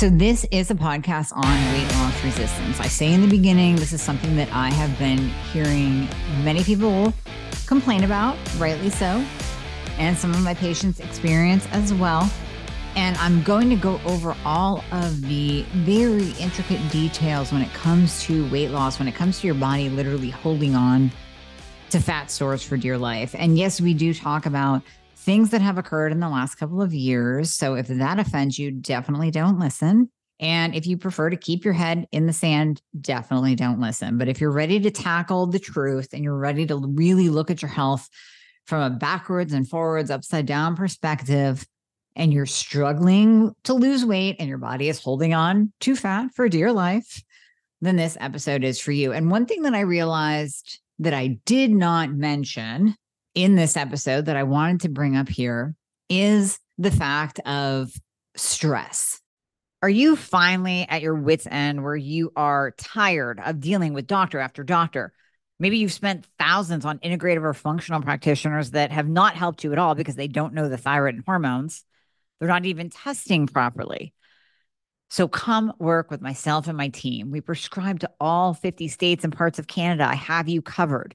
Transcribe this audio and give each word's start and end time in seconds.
So, 0.00 0.08
this 0.08 0.46
is 0.50 0.70
a 0.70 0.74
podcast 0.74 1.36
on 1.36 1.72
weight 1.74 1.86
loss 1.96 2.24
resistance. 2.24 2.80
I 2.80 2.86
say 2.86 3.12
in 3.12 3.20
the 3.20 3.28
beginning, 3.28 3.76
this 3.76 3.92
is 3.92 4.00
something 4.00 4.34
that 4.36 4.50
I 4.50 4.70
have 4.70 4.98
been 4.98 5.28
hearing 5.52 6.08
many 6.42 6.64
people 6.64 7.12
complain 7.66 8.04
about, 8.04 8.38
rightly 8.56 8.88
so, 8.88 9.22
and 9.98 10.16
some 10.16 10.30
of 10.30 10.40
my 10.40 10.54
patients 10.54 11.00
experience 11.00 11.66
as 11.72 11.92
well. 11.92 12.30
And 12.96 13.14
I'm 13.18 13.42
going 13.42 13.68
to 13.68 13.76
go 13.76 14.00
over 14.06 14.34
all 14.42 14.82
of 14.90 15.20
the 15.20 15.66
very 15.74 16.30
intricate 16.40 16.80
details 16.90 17.52
when 17.52 17.60
it 17.60 17.70
comes 17.74 18.22
to 18.22 18.48
weight 18.50 18.70
loss, 18.70 18.98
when 18.98 19.06
it 19.06 19.14
comes 19.14 19.40
to 19.40 19.48
your 19.48 19.56
body 19.56 19.90
literally 19.90 20.30
holding 20.30 20.74
on 20.74 21.12
to 21.90 22.00
fat 22.00 22.30
stores 22.30 22.62
for 22.62 22.78
dear 22.78 22.96
life. 22.96 23.34
And 23.38 23.58
yes, 23.58 23.82
we 23.82 23.92
do 23.92 24.14
talk 24.14 24.46
about 24.46 24.80
things 25.20 25.50
that 25.50 25.60
have 25.60 25.78
occurred 25.78 26.12
in 26.12 26.20
the 26.20 26.28
last 26.28 26.56
couple 26.56 26.80
of 26.80 26.94
years. 26.94 27.52
So 27.52 27.74
if 27.74 27.88
that 27.88 28.18
offends 28.18 28.58
you, 28.58 28.70
definitely 28.70 29.30
don't 29.30 29.58
listen. 29.58 30.10
And 30.40 30.74
if 30.74 30.86
you 30.86 30.96
prefer 30.96 31.28
to 31.28 31.36
keep 31.36 31.64
your 31.64 31.74
head 31.74 32.06
in 32.12 32.26
the 32.26 32.32
sand, 32.32 32.80
definitely 32.98 33.54
don't 33.54 33.78
listen. 33.78 34.16
But 34.16 34.28
if 34.28 34.40
you're 34.40 34.50
ready 34.50 34.80
to 34.80 34.90
tackle 34.90 35.46
the 35.46 35.58
truth 35.58 36.08
and 36.14 36.24
you're 36.24 36.38
ready 36.38 36.66
to 36.66 36.76
really 36.76 37.28
look 37.28 37.50
at 37.50 37.60
your 37.60 37.70
health 37.70 38.08
from 38.66 38.80
a 38.80 38.96
backwards 38.96 39.52
and 39.52 39.68
forwards, 39.68 40.10
upside 40.10 40.46
down 40.46 40.76
perspective, 40.76 41.66
and 42.16 42.32
you're 42.32 42.46
struggling 42.46 43.54
to 43.64 43.74
lose 43.74 44.04
weight 44.04 44.36
and 44.38 44.48
your 44.48 44.58
body 44.58 44.88
is 44.88 45.02
holding 45.02 45.34
on 45.34 45.72
to 45.80 45.94
fat 45.94 46.30
for 46.34 46.48
dear 46.48 46.72
life, 46.72 47.22
then 47.82 47.96
this 47.96 48.16
episode 48.20 48.64
is 48.64 48.80
for 48.80 48.92
you. 48.92 49.12
And 49.12 49.30
one 49.30 49.46
thing 49.46 49.62
that 49.62 49.74
I 49.74 49.80
realized 49.80 50.80
that 50.98 51.14
I 51.14 51.38
did 51.44 51.70
not 51.70 52.10
mention 52.10 52.94
in 53.34 53.54
this 53.54 53.76
episode 53.76 54.26
that 54.26 54.36
I 54.36 54.42
wanted 54.42 54.82
to 54.82 54.88
bring 54.88 55.16
up 55.16 55.28
here 55.28 55.74
is 56.08 56.58
the 56.78 56.90
fact 56.90 57.38
of 57.40 57.92
stress. 58.36 59.20
Are 59.82 59.88
you 59.88 60.16
finally 60.16 60.86
at 60.88 61.02
your 61.02 61.14
wits' 61.14 61.46
end 61.50 61.82
where 61.82 61.96
you 61.96 62.32
are 62.36 62.72
tired 62.72 63.40
of 63.40 63.60
dealing 63.60 63.94
with 63.94 64.06
doctor 64.06 64.38
after 64.38 64.62
doctor? 64.62 65.12
Maybe 65.58 65.78
you've 65.78 65.92
spent 65.92 66.26
thousands 66.38 66.84
on 66.84 66.98
integrative 66.98 67.42
or 67.42 67.54
functional 67.54 68.02
practitioners 68.02 68.72
that 68.72 68.92
have 68.92 69.08
not 69.08 69.36
helped 69.36 69.62
you 69.62 69.72
at 69.72 69.78
all 69.78 69.94
because 69.94 70.16
they 70.16 70.28
don't 70.28 70.54
know 70.54 70.68
the 70.68 70.78
thyroid 70.78 71.14
and 71.14 71.24
hormones. 71.24 71.84
They're 72.38 72.48
not 72.48 72.64
even 72.64 72.90
testing 72.90 73.46
properly. 73.46 74.14
So 75.10 75.28
come 75.28 75.72
work 75.78 76.10
with 76.10 76.20
myself 76.20 76.68
and 76.68 76.76
my 76.76 76.88
team. 76.88 77.30
We 77.30 77.40
prescribe 77.40 78.00
to 78.00 78.10
all 78.20 78.54
50 78.54 78.88
states 78.88 79.24
and 79.24 79.36
parts 79.36 79.58
of 79.58 79.66
Canada. 79.66 80.04
I 80.04 80.14
have 80.14 80.48
you 80.48 80.62
covered. 80.62 81.14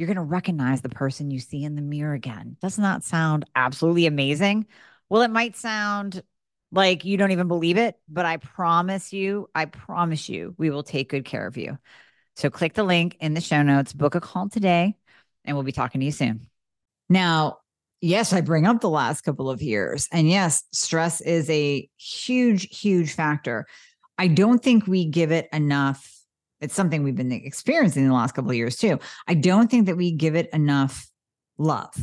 you're 0.00 0.06
going 0.06 0.16
to 0.16 0.22
recognize 0.22 0.80
the 0.80 0.88
person 0.88 1.30
you 1.30 1.38
see 1.38 1.62
in 1.62 1.74
the 1.74 1.82
mirror 1.82 2.14
again. 2.14 2.56
Does 2.62 2.78
not 2.78 3.02
that 3.02 3.04
sound 3.04 3.44
absolutely 3.54 4.06
amazing. 4.06 4.66
Well, 5.10 5.20
it 5.20 5.30
might 5.30 5.56
sound 5.56 6.22
like 6.72 7.04
you 7.04 7.18
don't 7.18 7.32
even 7.32 7.48
believe 7.48 7.76
it, 7.76 7.96
but 8.08 8.24
I 8.24 8.38
promise 8.38 9.12
you, 9.12 9.50
I 9.54 9.66
promise 9.66 10.26
you, 10.26 10.54
we 10.56 10.70
will 10.70 10.82
take 10.82 11.10
good 11.10 11.26
care 11.26 11.46
of 11.46 11.58
you. 11.58 11.76
So 12.36 12.48
click 12.48 12.72
the 12.72 12.82
link 12.82 13.18
in 13.20 13.34
the 13.34 13.42
show 13.42 13.62
notes, 13.62 13.92
book 13.92 14.14
a 14.14 14.20
call 14.20 14.48
today, 14.48 14.96
and 15.44 15.54
we'll 15.54 15.64
be 15.64 15.72
talking 15.72 16.00
to 16.00 16.06
you 16.06 16.12
soon. 16.12 16.46
Now, 17.10 17.58
yes, 18.00 18.32
I 18.32 18.40
bring 18.40 18.66
up 18.66 18.80
the 18.80 18.88
last 18.88 19.20
couple 19.20 19.50
of 19.50 19.60
years. 19.60 20.08
And 20.10 20.30
yes, 20.30 20.64
stress 20.72 21.20
is 21.20 21.50
a 21.50 21.86
huge, 21.98 22.74
huge 22.74 23.12
factor. 23.12 23.66
I 24.16 24.28
don't 24.28 24.62
think 24.62 24.86
we 24.86 25.04
give 25.04 25.30
it 25.30 25.50
enough 25.52 26.19
it's 26.60 26.74
something 26.74 27.02
we've 27.02 27.16
been 27.16 27.32
experiencing 27.32 28.04
in 28.04 28.08
the 28.08 28.14
last 28.14 28.32
couple 28.32 28.50
of 28.50 28.56
years 28.56 28.76
too. 28.76 28.98
I 29.26 29.34
don't 29.34 29.70
think 29.70 29.86
that 29.86 29.96
we 29.96 30.12
give 30.12 30.36
it 30.36 30.50
enough 30.52 31.08
love. 31.58 31.94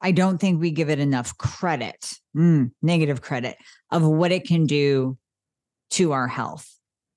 I 0.00 0.12
don't 0.12 0.38
think 0.38 0.60
we 0.60 0.70
give 0.70 0.90
it 0.90 0.98
enough 0.98 1.36
credit, 1.38 2.12
mm, 2.36 2.70
negative 2.82 3.22
credit 3.22 3.56
of 3.90 4.02
what 4.02 4.32
it 4.32 4.46
can 4.46 4.66
do 4.66 5.16
to 5.90 6.12
our 6.12 6.28
health. 6.28 6.70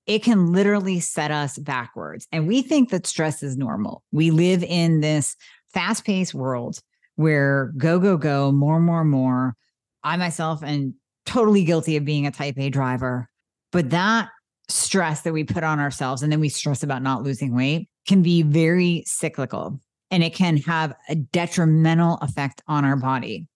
It 0.06 0.22
can 0.22 0.52
literally 0.52 1.00
set 1.00 1.30
us 1.30 1.58
backwards. 1.58 2.26
And 2.32 2.48
we 2.48 2.62
think 2.62 2.90
that 2.90 3.06
stress 3.06 3.42
is 3.42 3.58
normal. 3.58 4.02
We 4.10 4.30
live 4.30 4.64
in 4.64 5.00
this 5.00 5.36
fast 5.74 6.04
paced 6.04 6.34
world 6.34 6.80
where 7.16 7.72
go, 7.76 7.98
go, 7.98 8.16
go, 8.16 8.52
more, 8.52 8.80
more, 8.80 9.04
more. 9.04 9.54
I 10.02 10.16
myself 10.16 10.62
am 10.62 10.94
totally 11.26 11.64
guilty 11.64 11.96
of 11.96 12.06
being 12.06 12.26
a 12.26 12.30
type 12.30 12.58
A 12.58 12.70
driver, 12.70 13.28
but 13.70 13.90
that 13.90 14.30
stress 14.68 15.22
that 15.22 15.32
we 15.32 15.44
put 15.44 15.64
on 15.64 15.80
ourselves 15.80 16.22
and 16.22 16.30
then 16.30 16.40
we 16.40 16.48
stress 16.48 16.82
about 16.82 17.02
not 17.02 17.22
losing 17.22 17.54
weight 17.54 17.88
can 18.06 18.22
be 18.22 18.42
very 18.42 19.02
cyclical 19.06 19.80
and 20.10 20.22
it 20.22 20.34
can 20.34 20.56
have 20.56 20.94
a 21.08 21.14
detrimental 21.14 22.18
effect 22.22 22.62
on 22.66 22.84
our 22.84 22.96
body. 22.96 23.46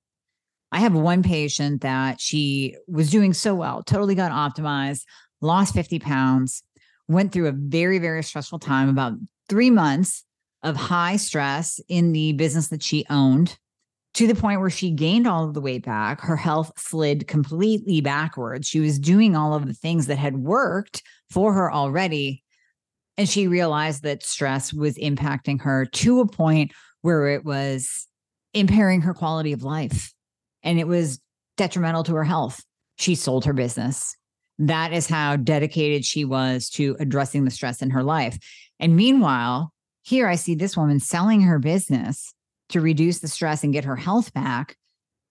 I 0.71 0.81
have 0.81 0.95
one 0.95 1.23
patient 1.23 1.83
that 1.83 2.21
she 2.21 2.77
was 2.89 3.11
doing 3.11 3.35
so 3.35 3.55
well, 3.55 3.83
totally 3.83 4.15
got 4.15 4.33
optimized, 4.33 5.03
lost 5.41 5.75
50 5.75 5.99
pounds, 5.99 6.63
went 7.09 7.33
through 7.33 7.49
a 7.49 7.53
very, 7.53 7.99
very 7.99 8.23
stressful 8.23 8.59
time, 8.59 8.89
about 8.89 9.13
three 9.49 9.71
months 9.71 10.25
of 10.63 10.77
high 10.77 11.17
stress 11.17 11.81
in 11.89 12.13
the 12.13 12.33
business 12.33 12.69
that 12.69 12.83
she 12.83 13.05
owned 13.11 13.59
to 14.15 14.27
the 14.27 14.35
point 14.35 14.61
where 14.61 14.71
she 14.71 14.91
gained 14.91 15.27
all 15.27 15.45
of 15.45 15.55
the 15.55 15.61
weight 15.61 15.85
back. 15.85 16.21
Her 16.21 16.37
health 16.37 16.73
slid 16.77 17.27
completely 17.27 18.01
backwards. 18.01 18.69
She 18.69 18.81
was 18.81 18.99
doing 18.99 19.35
all 19.35 19.55
of 19.55 19.67
the 19.67 19.75
things 19.75 20.07
that 20.07 20.19
had 20.19 20.37
worked 20.37 21.03
for 21.31 21.53
her 21.55 21.73
already. 21.73 22.43
And 23.17 23.29
she 23.29 23.49
realized 23.49 24.03
that 24.03 24.23
stress 24.23 24.73
was 24.73 24.97
impacting 24.99 25.61
her 25.63 25.87
to 25.87 26.21
a 26.21 26.29
point 26.29 26.73
where 27.01 27.29
it 27.29 27.45
was 27.45 28.07
impairing 28.55 29.01
her 29.03 29.15
quality 29.15 29.53
of 29.53 29.63
life 29.63 30.13
and 30.63 30.79
it 30.79 30.87
was 30.87 31.21
detrimental 31.57 32.05
to 32.05 32.15
her 32.15 32.25
health. 32.25 32.63
She 32.97 33.15
sold 33.15 33.45
her 33.45 33.53
business. 33.53 34.15
That 34.59 34.93
is 34.93 35.09
how 35.09 35.37
dedicated 35.37 36.05
she 36.05 36.25
was 36.25 36.69
to 36.71 36.97
addressing 37.01 37.45
the 37.45 37.51
stress 37.51 37.83
in 37.83 37.91
her 37.91 38.03
life. 38.03 38.39
And 38.79 38.95
meanwhile, 38.95 39.73
here 40.03 40.27
I 40.27 40.35
see 40.35 40.55
this 40.55 40.77
woman 40.77 41.01
selling 41.01 41.43
her 41.43 41.59
business 41.59 42.35
to 42.73 42.81
reduce 42.81 43.21
the 43.21 43.29
stress 43.29 43.65
and 43.65 43.73
get 43.73 43.85
her 43.85 43.97
health 43.97 44.33
back. 44.35 44.77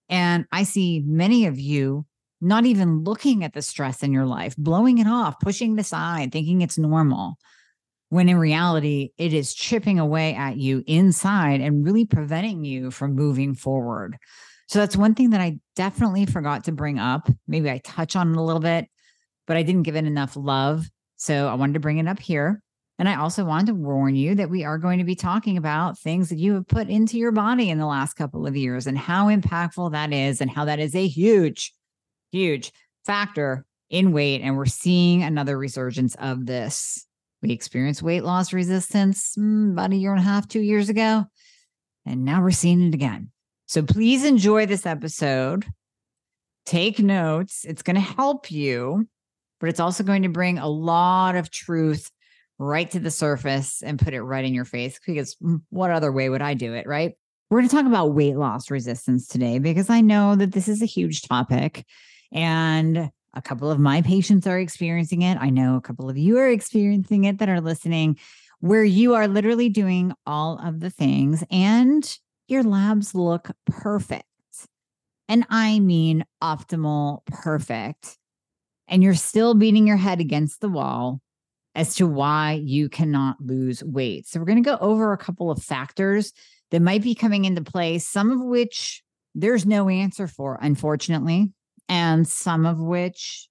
And 0.08 0.46
I 0.52 0.64
see 0.64 1.02
many 1.06 1.46
of 1.46 1.58
you 1.58 2.06
not 2.40 2.66
even 2.66 3.04
looking 3.04 3.44
at 3.44 3.54
the 3.54 3.62
stress 3.62 4.02
in 4.02 4.12
your 4.12 4.26
life, 4.26 4.56
blowing 4.56 4.98
it 4.98 5.06
off, 5.06 5.38
pushing 5.40 5.74
it 5.74 5.80
aside, 5.80 6.32
thinking 6.32 6.60
it's 6.60 6.76
normal. 6.76 7.36
When 8.08 8.28
in 8.28 8.36
reality, 8.36 9.10
it 9.16 9.32
is 9.32 9.54
chipping 9.54 9.98
away 9.98 10.34
at 10.34 10.58
you 10.58 10.82
inside 10.86 11.60
and 11.60 11.84
really 11.84 12.04
preventing 12.04 12.64
you 12.64 12.90
from 12.90 13.14
moving 13.14 13.54
forward. 13.54 14.18
So 14.66 14.80
that's 14.80 14.96
one 14.96 15.14
thing 15.14 15.30
that 15.30 15.40
I 15.40 15.60
definitely 15.76 16.26
forgot 16.26 16.64
to 16.64 16.72
bring 16.72 16.98
up. 16.98 17.30
Maybe 17.46 17.70
I 17.70 17.78
touch 17.78 18.16
on 18.16 18.32
it 18.32 18.36
a 18.36 18.42
little 18.42 18.60
bit, 18.60 18.88
but 19.46 19.56
I 19.56 19.62
didn't 19.62 19.84
give 19.84 19.96
it 19.96 20.04
enough 20.04 20.36
love. 20.36 20.90
So 21.16 21.46
I 21.48 21.54
wanted 21.54 21.74
to 21.74 21.80
bring 21.80 21.98
it 21.98 22.08
up 22.08 22.18
here. 22.18 22.62
And 23.02 23.08
I 23.08 23.16
also 23.16 23.44
want 23.44 23.66
to 23.66 23.74
warn 23.74 24.14
you 24.14 24.36
that 24.36 24.48
we 24.48 24.62
are 24.62 24.78
going 24.78 25.00
to 25.00 25.04
be 25.04 25.16
talking 25.16 25.56
about 25.56 25.98
things 25.98 26.28
that 26.28 26.38
you 26.38 26.54
have 26.54 26.68
put 26.68 26.88
into 26.88 27.18
your 27.18 27.32
body 27.32 27.68
in 27.68 27.78
the 27.78 27.86
last 27.86 28.14
couple 28.14 28.46
of 28.46 28.54
years 28.54 28.86
and 28.86 28.96
how 28.96 29.26
impactful 29.26 29.90
that 29.90 30.12
is, 30.12 30.40
and 30.40 30.48
how 30.48 30.66
that 30.66 30.78
is 30.78 30.94
a 30.94 31.08
huge, 31.08 31.74
huge 32.30 32.70
factor 33.04 33.66
in 33.90 34.12
weight. 34.12 34.42
And 34.42 34.56
we're 34.56 34.66
seeing 34.66 35.24
another 35.24 35.58
resurgence 35.58 36.14
of 36.14 36.46
this. 36.46 37.04
We 37.42 37.50
experienced 37.50 38.04
weight 38.04 38.22
loss 38.22 38.52
resistance 38.52 39.34
mm, 39.36 39.72
about 39.72 39.90
a 39.90 39.96
year 39.96 40.12
and 40.12 40.20
a 40.20 40.22
half, 40.22 40.46
two 40.46 40.62
years 40.62 40.88
ago. 40.88 41.24
And 42.06 42.24
now 42.24 42.40
we're 42.40 42.52
seeing 42.52 42.86
it 42.86 42.94
again. 42.94 43.32
So 43.66 43.82
please 43.82 44.24
enjoy 44.24 44.66
this 44.66 44.86
episode. 44.86 45.66
Take 46.66 47.00
notes. 47.00 47.64
It's 47.64 47.82
going 47.82 47.96
to 47.96 48.00
help 48.00 48.52
you, 48.52 49.08
but 49.58 49.70
it's 49.70 49.80
also 49.80 50.04
going 50.04 50.22
to 50.22 50.28
bring 50.28 50.58
a 50.58 50.68
lot 50.68 51.34
of 51.34 51.50
truth 51.50 52.08
right 52.62 52.90
to 52.92 53.00
the 53.00 53.10
surface 53.10 53.82
and 53.82 53.98
put 53.98 54.14
it 54.14 54.22
right 54.22 54.44
in 54.44 54.54
your 54.54 54.64
face 54.64 54.98
because 55.04 55.36
what 55.70 55.90
other 55.90 56.12
way 56.12 56.28
would 56.28 56.42
I 56.42 56.54
do 56.54 56.74
it, 56.74 56.86
right? 56.86 57.12
We're 57.50 57.58
going 57.58 57.68
to 57.68 57.76
talk 57.76 57.86
about 57.86 58.14
weight 58.14 58.36
loss 58.36 58.70
resistance 58.70 59.26
today 59.26 59.58
because 59.58 59.90
I 59.90 60.00
know 60.00 60.36
that 60.36 60.52
this 60.52 60.68
is 60.68 60.80
a 60.80 60.86
huge 60.86 61.22
topic 61.22 61.84
and 62.32 63.10
a 63.34 63.42
couple 63.42 63.70
of 63.70 63.78
my 63.78 64.00
patients 64.02 64.46
are 64.46 64.58
experiencing 64.58 65.22
it. 65.22 65.38
I 65.40 65.50
know 65.50 65.76
a 65.76 65.80
couple 65.80 66.08
of 66.08 66.16
you 66.16 66.38
are 66.38 66.48
experiencing 66.48 67.24
it 67.24 67.38
that 67.38 67.48
are 67.48 67.60
listening, 67.60 68.18
where 68.60 68.84
you 68.84 69.14
are 69.14 69.26
literally 69.26 69.68
doing 69.68 70.12
all 70.24 70.58
of 70.64 70.80
the 70.80 70.90
things 70.90 71.42
and 71.50 72.18
your 72.46 72.62
labs 72.62 73.14
look 73.14 73.50
perfect. 73.66 74.24
And 75.28 75.44
I 75.50 75.80
mean 75.80 76.24
optimal 76.42 77.24
perfect. 77.26 78.18
And 78.86 79.02
you're 79.02 79.14
still 79.14 79.54
beating 79.54 79.86
your 79.86 79.96
head 79.96 80.20
against 80.20 80.60
the 80.60 80.68
wall 80.68 81.20
as 81.74 81.94
to 81.96 82.06
why 82.06 82.60
you 82.62 82.88
cannot 82.88 83.36
lose 83.40 83.82
weight. 83.82 84.26
So, 84.26 84.38
we're 84.38 84.46
going 84.46 84.62
to 84.62 84.70
go 84.70 84.78
over 84.80 85.12
a 85.12 85.18
couple 85.18 85.50
of 85.50 85.62
factors 85.62 86.32
that 86.70 86.82
might 86.82 87.02
be 87.02 87.14
coming 87.14 87.44
into 87.44 87.62
play, 87.62 87.98
some 87.98 88.30
of 88.30 88.40
which 88.40 89.02
there's 89.34 89.66
no 89.66 89.88
answer 89.88 90.26
for, 90.26 90.58
unfortunately, 90.60 91.52
and 91.88 92.26
some 92.26 92.66
of 92.66 92.78
which 92.78 93.48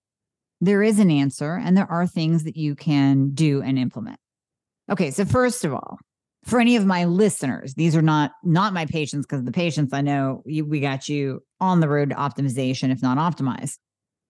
there 0.60 0.84
is 0.84 1.00
an 1.00 1.10
answer, 1.10 1.56
and 1.56 1.76
there 1.76 1.90
are 1.90 2.06
things 2.06 2.44
that 2.44 2.56
you 2.56 2.76
can 2.76 3.32
do 3.32 3.62
and 3.62 3.80
implement. 3.80 4.20
Okay, 4.92 5.10
so 5.10 5.26
first 5.26 5.66
of 5.66 5.74
all, 5.74 5.98
for 6.46 6.60
any 6.60 6.76
of 6.76 6.86
my 6.86 7.06
listeners, 7.06 7.74
these 7.76 7.96
are 7.96 8.02
not 8.02 8.32
not 8.44 8.74
my 8.74 8.86
patients 8.86 9.26
because 9.26 9.44
the 9.44 9.52
patients 9.52 9.94
I 9.94 10.02
know 10.02 10.44
you, 10.46 10.66
we 10.66 10.80
got 10.80 11.08
you 11.08 11.44
on 11.60 11.80
the 11.80 11.90
road 11.90 12.10
to 12.10 12.16
optimization, 12.16 12.92
if 12.92 13.02
not 13.02 13.18
optimized. 13.18 13.78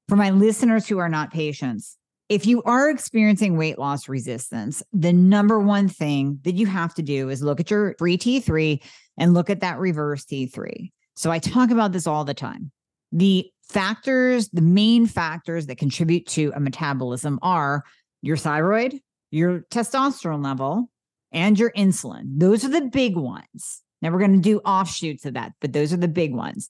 For 0.07 0.15
my 0.15 0.29
listeners 0.29 0.87
who 0.87 0.97
are 0.99 1.09
not 1.09 1.31
patients, 1.31 1.97
if 2.31 2.45
you 2.45 2.63
are 2.63 2.89
experiencing 2.89 3.57
weight 3.57 3.77
loss 3.77 4.07
resistance, 4.07 4.81
the 4.93 5.11
number 5.11 5.59
one 5.59 5.89
thing 5.89 6.39
that 6.43 6.55
you 6.55 6.65
have 6.65 6.93
to 6.93 7.01
do 7.01 7.27
is 7.27 7.43
look 7.43 7.59
at 7.59 7.69
your 7.69 7.93
free 7.99 8.17
T3 8.17 8.81
and 9.17 9.33
look 9.33 9.49
at 9.49 9.59
that 9.59 9.79
reverse 9.79 10.23
T3. 10.23 10.91
So 11.13 11.29
I 11.29 11.39
talk 11.39 11.71
about 11.71 11.91
this 11.91 12.07
all 12.07 12.23
the 12.23 12.33
time. 12.33 12.71
The 13.11 13.51
factors, 13.67 14.47
the 14.47 14.61
main 14.61 15.07
factors 15.07 15.65
that 15.65 15.77
contribute 15.77 16.25
to 16.27 16.53
a 16.55 16.61
metabolism 16.61 17.37
are 17.41 17.83
your 18.21 18.37
thyroid, 18.37 18.97
your 19.31 19.65
testosterone 19.69 20.41
level, 20.41 20.89
and 21.33 21.59
your 21.59 21.71
insulin. 21.71 22.39
Those 22.39 22.63
are 22.63 22.69
the 22.69 22.87
big 22.93 23.17
ones. 23.17 23.83
Now 24.01 24.11
we're 24.11 24.19
going 24.19 24.37
to 24.37 24.39
do 24.39 24.59
offshoots 24.59 25.25
of 25.25 25.33
that, 25.33 25.51
but 25.59 25.73
those 25.73 25.91
are 25.91 25.97
the 25.97 26.07
big 26.07 26.33
ones. 26.33 26.69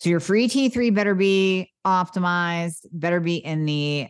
So 0.00 0.10
your 0.10 0.20
free 0.20 0.48
T3 0.48 0.94
better 0.94 1.14
be 1.14 1.72
optimized, 1.86 2.84
better 2.92 3.20
be 3.20 3.36
in 3.36 3.64
the 3.64 4.08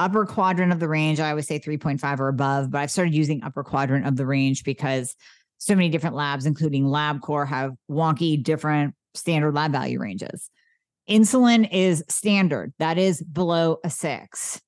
upper 0.00 0.24
quadrant 0.24 0.72
of 0.72 0.80
the 0.80 0.88
range. 0.88 1.20
I 1.20 1.30
always 1.30 1.46
say 1.46 1.60
3.5 1.60 2.18
or 2.18 2.28
above, 2.28 2.70
but 2.70 2.78
I've 2.78 2.90
started 2.90 3.14
using 3.14 3.44
upper 3.44 3.62
quadrant 3.62 4.06
of 4.06 4.16
the 4.16 4.26
range 4.26 4.64
because 4.64 5.14
so 5.58 5.74
many 5.74 5.90
different 5.90 6.16
labs, 6.16 6.46
including 6.46 6.86
LabCorp, 6.86 7.46
have 7.48 7.74
wonky 7.88 8.42
different 8.42 8.94
standard 9.14 9.54
lab 9.54 9.72
value 9.72 10.00
ranges. 10.00 10.50
Insulin 11.08 11.68
is 11.70 12.02
standard, 12.08 12.72
that 12.78 12.96
is 12.96 13.22
below 13.22 13.76
a 13.84 13.90
six. 13.90 14.60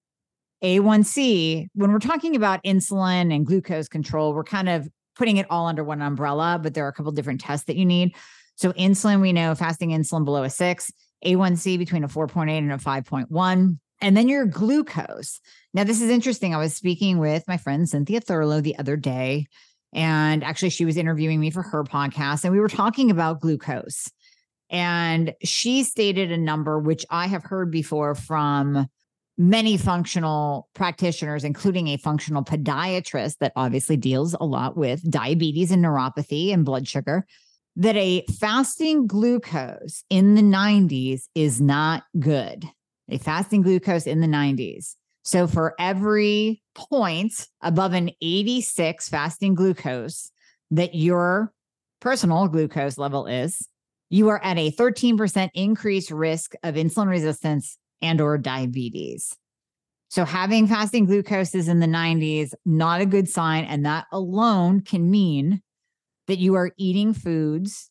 A1C, 0.63 1.69
when 1.75 1.93
we're 1.93 1.99
talking 1.99 2.37
about 2.37 2.63
insulin 2.63 3.35
and 3.35 3.47
glucose 3.47 3.89
control, 3.89 4.35
we're 4.35 4.45
kind 4.45 4.69
of 4.69 4.87
putting 5.17 5.39
it 5.39 5.47
all 5.51 5.67
under 5.67 5.83
one 5.83 6.03
umbrella, 6.03 6.61
but 6.63 6.75
there 6.75 6.85
are 6.85 6.89
a 6.89 6.93
couple 6.93 7.11
different 7.11 7.41
tests 7.41 7.67
that 7.67 7.77
you 7.77 7.87
need. 7.87 8.15
So, 8.57 8.73
insulin, 8.75 9.21
we 9.23 9.33
know 9.33 9.55
fasting 9.55 9.91
insulin 9.91 10.25
below 10.25 10.43
a 10.43 10.51
six, 10.51 10.93
A1C 11.25 11.79
between 11.79 12.05
a 12.05 12.09
4.8 12.09 12.59
and 12.59 12.73
a 12.73 12.77
5.1. 12.77 13.79
And 14.03 14.17
then 14.17 14.29
your 14.29 14.45
glucose. 14.47 15.41
Now, 15.73 15.85
this 15.85 16.03
is 16.03 16.11
interesting. 16.11 16.55
I 16.55 16.59
was 16.59 16.75
speaking 16.75 17.19
with 17.19 17.45
my 17.47 17.57
friend 17.57 17.89
Cynthia 17.89 18.21
Thurlow 18.21 18.61
the 18.61 18.77
other 18.77 18.97
day, 18.97 19.47
and 19.95 20.43
actually, 20.43 20.71
she 20.71 20.85
was 20.85 20.97
interviewing 20.97 21.39
me 21.39 21.51
for 21.51 21.63
her 21.63 21.85
podcast, 21.85 22.45
and 22.45 22.53
we 22.53 22.61
were 22.61 22.69
talking 22.69 23.11
about 23.11 23.41
glucose. 23.41 24.11
And 24.71 25.35
she 25.45 25.85
stated 25.85 26.33
a 26.33 26.37
number 26.37 26.79
which 26.79 27.07
I 27.11 27.27
have 27.27 27.45
heard 27.45 27.71
before 27.71 28.15
from 28.15 28.89
many 29.39 29.77
functional 29.77 30.69
practitioners, 30.75 31.45
including 31.45 31.89
a 31.89 31.97
functional 31.99 32.43
podiatrist 32.43 33.39
that 33.39 33.53
obviously 33.55 33.97
deals 33.97 34.35
a 34.35 34.45
lot 34.45 34.77
with 34.77 35.09
diabetes 35.11 35.71
and 35.71 35.85
neuropathy 35.85 36.53
and 36.53 36.65
blood 36.65 36.89
sugar, 36.89 37.27
that 37.77 37.97
a 37.97 38.25
fasting 38.41 39.07
glucose 39.07 40.05
in 40.11 40.35
the 40.35 40.43
90s 40.43 41.25
is 41.35 41.61
not 41.61 42.05
good 42.19 42.69
a 43.13 43.19
fasting 43.19 43.63
glucose 43.63 44.07
in 44.07 44.21
the 44.21 44.27
90s. 44.27 44.97
So 45.23 45.47
for 45.47 45.75
every 45.79 46.63
point 46.75 47.47
above 47.61 47.93
an 47.93 48.11
86 48.21 49.09
fasting 49.09 49.55
glucose 49.55 50.31
that 50.71 50.95
your 50.95 51.53
personal 52.01 52.49
glucose 52.49 52.99
level 52.99 53.27
is, 53.27 53.69
you 54.11 54.29
are 54.29 54.43
at 54.43 54.59
a 54.59 54.73
13% 54.73 55.51
increased 55.55 56.11
risk 56.11 56.55
of 56.63 56.75
insulin 56.75 57.09
resistance 57.09 57.79
and 58.01 58.21
or 58.21 58.37
diabetes. 58.37 59.37
So 60.09 60.25
having 60.25 60.67
fasting 60.67 61.07
glucose 61.07 61.55
is 61.55 61.69
in 61.69 61.81
the 61.81 61.87
90s, 61.87 62.53
not 62.67 63.01
a 63.01 63.07
good 63.07 63.29
sign. 63.29 63.65
And 63.65 63.87
that 63.87 64.07
alone 64.13 64.81
can 64.81 65.11
mean 65.11 65.63
that 66.27 66.39
you 66.39 66.55
are 66.55 66.73
eating 66.77 67.15
foods 67.15 67.91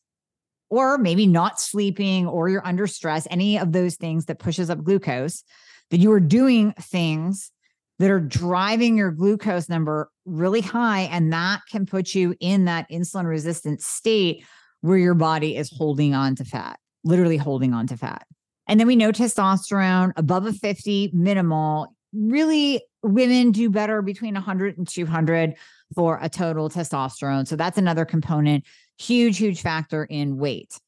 or 0.72 0.96
maybe 0.96 1.26
not 1.26 1.60
sleeping 1.60 2.26
or 2.26 2.48
you're 2.48 2.66
under 2.66 2.86
stress, 2.86 3.28
any 3.30 3.58
of 3.58 3.72
those 3.72 3.96
things 3.96 4.24
that 4.24 4.38
pushes 4.38 4.70
up 4.70 4.82
glucose, 4.82 5.44
that 5.90 5.98
you 5.98 6.10
are 6.10 6.18
doing 6.18 6.72
things 6.80 7.52
that 7.98 8.10
are 8.10 8.18
driving 8.18 8.96
your 8.96 9.10
glucose 9.10 9.68
number 9.68 10.10
really 10.24 10.62
high. 10.62 11.02
And 11.02 11.30
that 11.30 11.60
can 11.70 11.84
put 11.84 12.14
you 12.14 12.34
in 12.40 12.64
that 12.64 12.88
insulin 12.90 13.26
resistant 13.26 13.82
state 13.82 14.46
where 14.80 14.96
your 14.96 15.12
body 15.12 15.58
is 15.58 15.70
holding 15.76 16.14
on 16.14 16.36
to 16.36 16.44
fat, 16.46 16.78
literally 17.04 17.36
holding 17.36 17.74
on 17.74 17.86
to 17.88 17.98
fat. 17.98 18.26
And 18.66 18.80
then 18.80 18.86
we 18.86 18.96
know 18.96 19.12
testosterone 19.12 20.12
above 20.16 20.46
a 20.46 20.54
50 20.54 21.10
minimal. 21.12 21.94
Really, 22.12 22.82
women 23.02 23.52
do 23.52 23.70
better 23.70 24.02
between 24.02 24.34
100 24.34 24.78
and 24.78 24.86
200 24.86 25.54
for 25.94 26.18
a 26.20 26.28
total 26.28 26.68
testosterone. 26.68 27.46
So 27.46 27.56
that's 27.56 27.78
another 27.78 28.04
component 28.04 28.64
huge, 28.98 29.38
huge 29.38 29.62
factor 29.62 30.04
in 30.04 30.36
weight. 30.36 30.78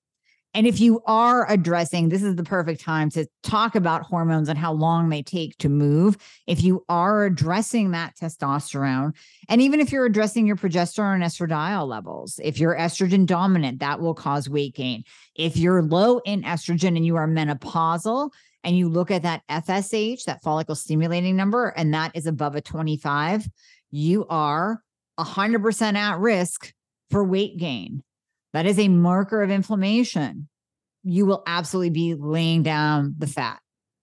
And 0.57 0.69
if 0.69 0.79
you 0.81 1.03
are 1.05 1.51
addressing, 1.51 2.09
this 2.09 2.23
is 2.23 2.37
the 2.37 2.45
perfect 2.45 2.81
time 2.81 3.11
to 3.11 3.27
talk 3.43 3.75
about 3.75 4.05
hormones 4.05 4.49
and 4.49 4.57
how 4.57 4.73
long 4.73 5.09
they 5.09 5.21
take 5.21 5.59
to 5.59 5.69
move. 5.69 6.17
If 6.47 6.63
you 6.63 6.85
are 6.89 7.25
addressing 7.25 7.91
that 7.91 8.17
testosterone, 8.17 9.17
and 9.49 9.61
even 9.61 9.81
if 9.81 9.91
you're 9.91 10.07
addressing 10.07 10.47
your 10.47 10.55
progesterone 10.55 11.15
and 11.15 11.25
estradiol 11.25 11.89
levels, 11.89 12.39
if 12.43 12.61
you're 12.61 12.77
estrogen 12.77 13.27
dominant, 13.27 13.81
that 13.81 13.99
will 13.99 14.15
cause 14.15 14.49
weight 14.49 14.77
gain. 14.77 15.03
If 15.35 15.57
you're 15.57 15.83
low 15.83 16.19
in 16.19 16.43
estrogen 16.43 16.97
and 16.97 17.05
you 17.05 17.17
are 17.17 17.27
menopausal, 17.27 18.31
and 18.65 18.77
you 18.77 18.89
look 18.89 19.11
at 19.11 19.23
that 19.23 19.43
FSH, 19.51 20.25
that 20.25 20.43
follicle 20.43 20.75
stimulating 20.75 21.37
number, 21.37 21.69
and 21.69 21.93
that 21.95 22.13
is 22.15 22.27
above 22.27 22.57
a 22.57 22.61
25, 22.61 23.47
you 23.91 24.27
are 24.29 24.81
100% 25.19 25.95
at 25.95 26.19
risk 26.19 26.73
for 27.11 27.23
weight 27.23 27.59
gain. 27.59 28.03
That 28.55 28.67
is 28.67 28.79
a 28.79 28.89
marker 28.89 29.43
of 29.43 29.51
inflammation. 29.51 30.49
You 31.03 31.27
will 31.27 31.43
absolutely 31.47 31.91
be 31.91 32.15
laying 32.15 32.63
down 32.63 33.15
the 33.19 33.27
fat. 33.27 33.61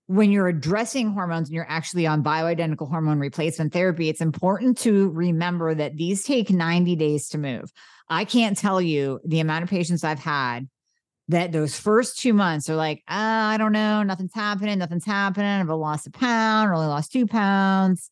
When 0.08 0.32
you're 0.32 0.48
addressing 0.48 1.12
hormones 1.12 1.48
and 1.48 1.56
you're 1.56 1.70
actually 1.70 2.06
on 2.06 2.24
bioidentical 2.24 2.90
hormone 2.90 3.20
replacement 3.20 3.74
therapy, 3.74 4.10
it's 4.10 4.22
important 4.22 4.78
to 4.80 5.10
remember 5.10 5.74
that 5.74 5.96
these 5.96 6.24
take 6.24 6.50
90 6.50 6.96
days 6.98 7.30
to 7.30 7.38
move. 7.38 7.72
I 8.10 8.26
can't 8.26 8.58
tell 8.58 8.82
you 8.82 9.22
the 9.26 9.40
amount 9.40 9.64
of 9.64 9.70
patients 9.70 10.04
I've 10.04 10.20
had 10.20 10.68
that 11.28 11.52
those 11.52 11.80
first 11.80 12.20
two 12.20 12.34
months 12.34 12.70
are 12.70 12.76
like, 12.76 13.04
oh, 13.10 13.14
I 13.16 13.58
don't 13.58 13.72
know, 13.72 14.04
nothing's 14.04 14.34
happening, 14.34 14.80
nothing's 14.80 15.06
happening. 15.06 15.48
I've 15.48 15.70
lost 15.70 16.08
a 16.08 16.12
pound, 16.12 16.72
only 16.74 16.88
lost 16.88 17.12
two 17.12 17.28
pounds. 17.28 18.10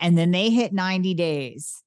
And 0.00 0.16
then 0.16 0.30
they 0.30 0.50
hit 0.50 0.72
90 0.72 1.14
days 1.14 1.82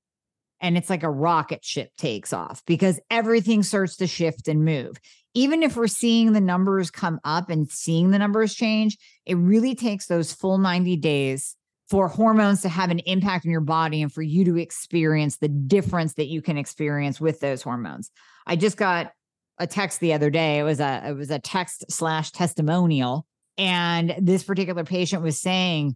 and 0.59 0.77
it's 0.77 0.89
like 0.89 1.03
a 1.03 1.09
rocket 1.09 1.63
ship 1.63 1.91
takes 1.97 2.33
off 2.33 2.63
because 2.65 2.99
everything 3.09 3.63
starts 3.63 3.97
to 3.97 4.07
shift 4.07 4.47
and 4.47 4.65
move. 4.65 4.97
Even 5.33 5.61
if 5.61 5.75
we're 5.75 5.87
seeing 5.87 6.33
the 6.33 6.41
numbers 6.41 6.89
come 6.89 7.19
up 7.23 7.49
and 7.49 7.69
seeing 7.69 8.09
the 8.11 8.17
numbers 8.17 8.55
change, 8.55 8.97
it 9.25 9.35
really 9.35 9.75
takes 9.75 10.07
those 10.07 10.33
full 10.33 10.57
90 10.57 10.95
days 10.97 11.55
for 11.89 12.07
hormones 12.07 12.61
to 12.61 12.69
have 12.69 12.89
an 12.91 12.99
impact 12.99 13.45
in 13.45 13.51
your 13.51 13.61
body 13.61 14.01
and 14.01 14.11
for 14.11 14.21
you 14.21 14.43
to 14.45 14.57
experience 14.57 15.37
the 15.37 15.47
difference 15.47 16.15
that 16.15 16.27
you 16.27 16.41
can 16.41 16.57
experience 16.57 17.21
with 17.21 17.39
those 17.39 17.61
hormones. 17.61 18.11
I 18.45 18.55
just 18.55 18.77
got 18.77 19.11
a 19.59 19.67
text 19.67 19.99
the 19.99 20.13
other 20.13 20.29
day. 20.29 20.59
It 20.59 20.63
was 20.63 20.79
a 20.79 21.03
it 21.07 21.13
was 21.13 21.31
a 21.31 21.39
text 21.39 21.85
slash 21.89 22.31
testimonial. 22.31 23.25
And 23.57 24.15
this 24.19 24.43
particular 24.43 24.83
patient 24.83 25.23
was 25.23 25.39
saying 25.39 25.95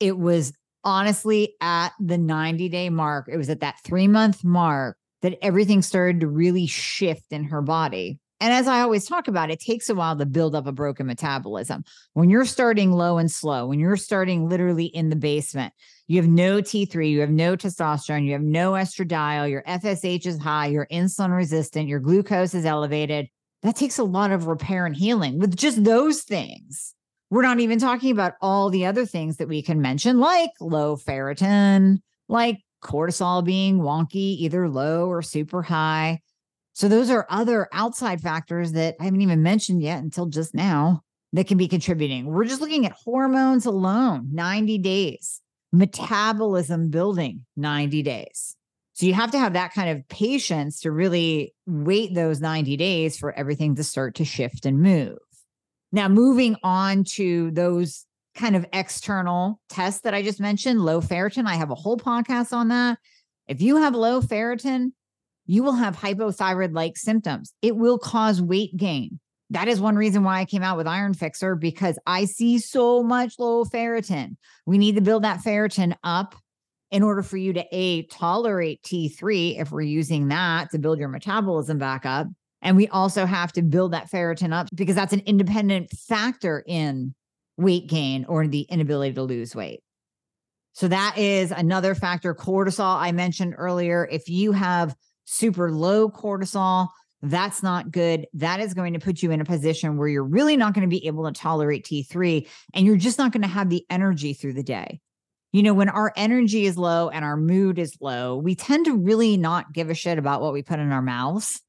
it 0.00 0.18
was 0.18 0.52
honestly 0.84 1.54
at 1.60 1.90
the 2.00 2.18
90 2.18 2.68
day 2.68 2.90
mark, 2.90 3.28
it 3.30 3.36
was 3.36 3.50
at 3.50 3.60
that 3.60 3.76
three 3.84 4.08
month 4.08 4.44
mark 4.44 4.96
that 5.22 5.38
everything 5.42 5.82
started 5.82 6.20
to 6.20 6.28
really 6.28 6.66
shift 6.66 7.32
in 7.32 7.44
her 7.44 7.62
body. 7.62 8.18
And 8.40 8.52
as 8.52 8.68
I 8.68 8.80
always 8.80 9.06
talk 9.06 9.26
about, 9.26 9.50
it 9.50 9.58
takes 9.58 9.88
a 9.88 9.94
while 9.94 10.16
to 10.16 10.24
build 10.24 10.54
up 10.54 10.66
a 10.66 10.72
broken 10.72 11.06
metabolism. 11.06 11.84
When 12.12 12.30
you're 12.30 12.44
starting 12.44 12.92
low 12.92 13.18
and 13.18 13.30
slow, 13.30 13.66
when 13.66 13.80
you're 13.80 13.96
starting 13.96 14.48
literally 14.48 14.86
in 14.86 15.08
the 15.08 15.16
basement, 15.16 15.74
you 16.06 16.20
have 16.20 16.30
no 16.30 16.62
T3, 16.62 17.10
you 17.10 17.20
have 17.20 17.30
no 17.30 17.56
testosterone, 17.56 18.24
you 18.24 18.32
have 18.32 18.42
no 18.42 18.72
estradiol, 18.72 19.50
your 19.50 19.62
FSH 19.64 20.26
is 20.26 20.38
high, 20.38 20.66
you're 20.68 20.86
insulin 20.86 21.36
resistant, 21.36 21.88
your 21.88 22.00
glucose 22.00 22.54
is 22.54 22.64
elevated. 22.64 23.28
That 23.62 23.74
takes 23.74 23.98
a 23.98 24.04
lot 24.04 24.30
of 24.30 24.46
repair 24.46 24.86
and 24.86 24.94
healing 24.94 25.38
with 25.38 25.56
just 25.56 25.82
those 25.82 26.22
things. 26.22 26.94
We're 27.30 27.42
not 27.42 27.60
even 27.60 27.78
talking 27.78 28.12
about 28.12 28.34
all 28.40 28.70
the 28.70 28.86
other 28.86 29.04
things 29.04 29.36
that 29.38 29.48
we 29.48 29.62
can 29.62 29.82
mention, 29.82 30.20
like 30.20 30.50
low 30.60 30.96
ferritin, 30.96 31.98
like 32.28 32.60
cortisol 32.82 33.44
being 33.44 33.80
wonky, 33.80 34.36
either 34.38 34.68
low 34.68 35.08
or 35.08 35.22
super 35.22 35.62
high. 35.62 36.20
So, 36.78 36.86
those 36.86 37.10
are 37.10 37.26
other 37.28 37.66
outside 37.72 38.20
factors 38.20 38.70
that 38.74 38.94
I 39.00 39.04
haven't 39.06 39.22
even 39.22 39.42
mentioned 39.42 39.82
yet 39.82 40.00
until 40.00 40.26
just 40.26 40.54
now 40.54 41.02
that 41.32 41.48
can 41.48 41.58
be 41.58 41.66
contributing. 41.66 42.26
We're 42.26 42.44
just 42.44 42.60
looking 42.60 42.86
at 42.86 42.92
hormones 42.92 43.66
alone, 43.66 44.28
90 44.32 44.78
days. 44.78 45.42
metabolism 45.72 46.88
building 46.88 47.44
90 47.56 48.04
days. 48.04 48.56
So 48.92 49.06
you 49.06 49.14
have 49.14 49.32
to 49.32 49.40
have 49.40 49.54
that 49.54 49.74
kind 49.74 49.90
of 49.90 50.06
patience 50.08 50.82
to 50.82 50.92
really 50.92 51.52
wait 51.66 52.14
those 52.14 52.40
90 52.40 52.76
days 52.76 53.18
for 53.18 53.32
everything 53.32 53.74
to 53.74 53.82
start 53.82 54.14
to 54.14 54.24
shift 54.24 54.64
and 54.64 54.80
move. 54.80 55.18
Now, 55.90 56.06
moving 56.06 56.54
on 56.62 57.02
to 57.16 57.50
those 57.50 58.06
kind 58.36 58.54
of 58.54 58.64
external 58.72 59.60
tests 59.68 60.02
that 60.02 60.14
I 60.14 60.22
just 60.22 60.38
mentioned, 60.40 60.80
low 60.80 61.00
ferritin, 61.00 61.46
I 61.48 61.56
have 61.56 61.72
a 61.72 61.74
whole 61.74 61.96
podcast 61.96 62.52
on 62.52 62.68
that. 62.68 62.98
If 63.48 63.60
you 63.60 63.78
have 63.78 63.96
low 63.96 64.20
ferritin, 64.20 64.92
you 65.48 65.62
will 65.62 65.72
have 65.72 65.96
hypothyroid 65.96 66.74
like 66.74 66.96
symptoms. 66.96 67.52
It 67.62 67.74
will 67.74 67.98
cause 67.98 68.40
weight 68.40 68.76
gain. 68.76 69.18
That 69.50 69.66
is 69.66 69.80
one 69.80 69.96
reason 69.96 70.22
why 70.22 70.40
I 70.40 70.44
came 70.44 70.62
out 70.62 70.76
with 70.76 70.86
Iron 70.86 71.14
Fixxr 71.14 71.58
because 71.58 71.98
I 72.06 72.26
see 72.26 72.58
so 72.58 73.02
much 73.02 73.38
low 73.38 73.64
ferritin. 73.64 74.36
We 74.66 74.76
need 74.76 74.94
to 74.96 75.00
build 75.00 75.24
that 75.24 75.40
ferritin 75.40 75.96
up 76.04 76.36
in 76.90 77.02
order 77.02 77.22
for 77.22 77.38
you 77.38 77.54
to 77.54 77.64
A, 77.72 78.02
tolerate 78.04 78.82
T3 78.82 79.58
if 79.58 79.72
we're 79.72 79.80
using 79.80 80.28
that 80.28 80.70
to 80.70 80.78
build 80.78 80.98
your 80.98 81.08
metabolism 81.08 81.78
back 81.78 82.04
up. 82.04 82.26
And 82.60 82.76
we 82.76 82.86
also 82.88 83.24
have 83.24 83.52
to 83.54 83.62
build 83.62 83.92
that 83.92 84.10
ferritin 84.10 84.52
up 84.52 84.68
because 84.74 84.96
that's 84.96 85.14
an 85.14 85.22
independent 85.24 85.90
factor 85.92 86.62
in 86.66 87.14
weight 87.56 87.88
gain 87.88 88.26
or 88.26 88.46
the 88.46 88.62
inability 88.62 89.14
to 89.14 89.22
lose 89.22 89.56
weight. 89.56 89.80
So 90.74 90.88
that 90.88 91.16
is 91.16 91.52
another 91.52 91.94
factor. 91.94 92.34
Cortisol, 92.34 92.96
I 92.96 93.12
mentioned 93.12 93.54
earlier. 93.56 94.06
If 94.10 94.28
you 94.28 94.52
have 94.52 94.94
super 95.28 95.70
low 95.70 96.08
cortisol, 96.08 96.88
that's 97.20 97.62
not 97.62 97.90
good. 97.90 98.26
That 98.32 98.60
is 98.60 98.74
going 98.74 98.94
to 98.94 98.98
put 98.98 99.22
you 99.22 99.30
in 99.30 99.40
a 99.40 99.44
position 99.44 99.98
where 99.98 100.08
you're 100.08 100.24
really 100.24 100.56
not 100.56 100.72
going 100.72 100.88
to 100.88 100.88
be 100.88 101.06
able 101.06 101.26
to 101.26 101.32
tolerate 101.32 101.84
T3 101.84 102.48
and 102.74 102.86
you're 102.86 102.96
just 102.96 103.18
not 103.18 103.32
going 103.32 103.42
to 103.42 103.48
have 103.48 103.68
the 103.68 103.84
energy 103.90 104.32
through 104.32 104.54
the 104.54 104.62
day. 104.62 105.00
You 105.52 105.62
know, 105.62 105.74
when 105.74 105.88
our 105.88 106.12
energy 106.16 106.66
is 106.66 106.78
low 106.78 107.08
and 107.08 107.24
our 107.24 107.36
mood 107.36 107.78
is 107.78 107.96
low, 108.00 108.36
we 108.36 108.54
tend 108.54 108.86
to 108.86 108.96
really 108.96 109.36
not 109.36 109.72
give 109.72 109.90
a 109.90 109.94
shit 109.94 110.18
about 110.18 110.40
what 110.40 110.52
we 110.52 110.62
put 110.62 110.78
in 110.78 110.92
our 110.92 111.02
mouths. 111.02 111.60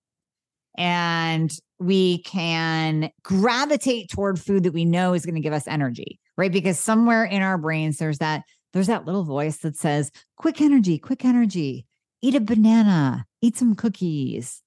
And 0.78 1.52
we 1.80 2.22
can 2.24 3.10
gravitate 3.24 4.10
toward 4.10 4.40
food 4.40 4.64
that 4.64 4.74
we 4.74 4.86
know 4.86 5.14
is 5.14 5.26
going 5.26 5.36
to 5.36 5.42
give 5.42 5.54
us 5.54 5.68
energy, 5.68 6.20
right? 6.38 6.52
Because 6.52 6.80
somewhere 6.80 7.26
in 7.26 7.42
our 7.42 7.58
brains, 7.58 7.98
there's 7.98 8.20
that 8.20 8.44
there's 8.74 8.88
that 8.88 9.06
little 9.06 9.24
voice 9.24 9.58
that 9.58 9.76
says, 9.76 10.12
quick 10.38 10.62
energy, 10.62 11.00
quick 11.00 11.26
energy, 11.26 11.86
eat 12.22 12.36
a 12.36 12.40
banana, 12.40 13.26
eat 13.42 13.58
some 13.58 13.76
cookies, 13.76 14.62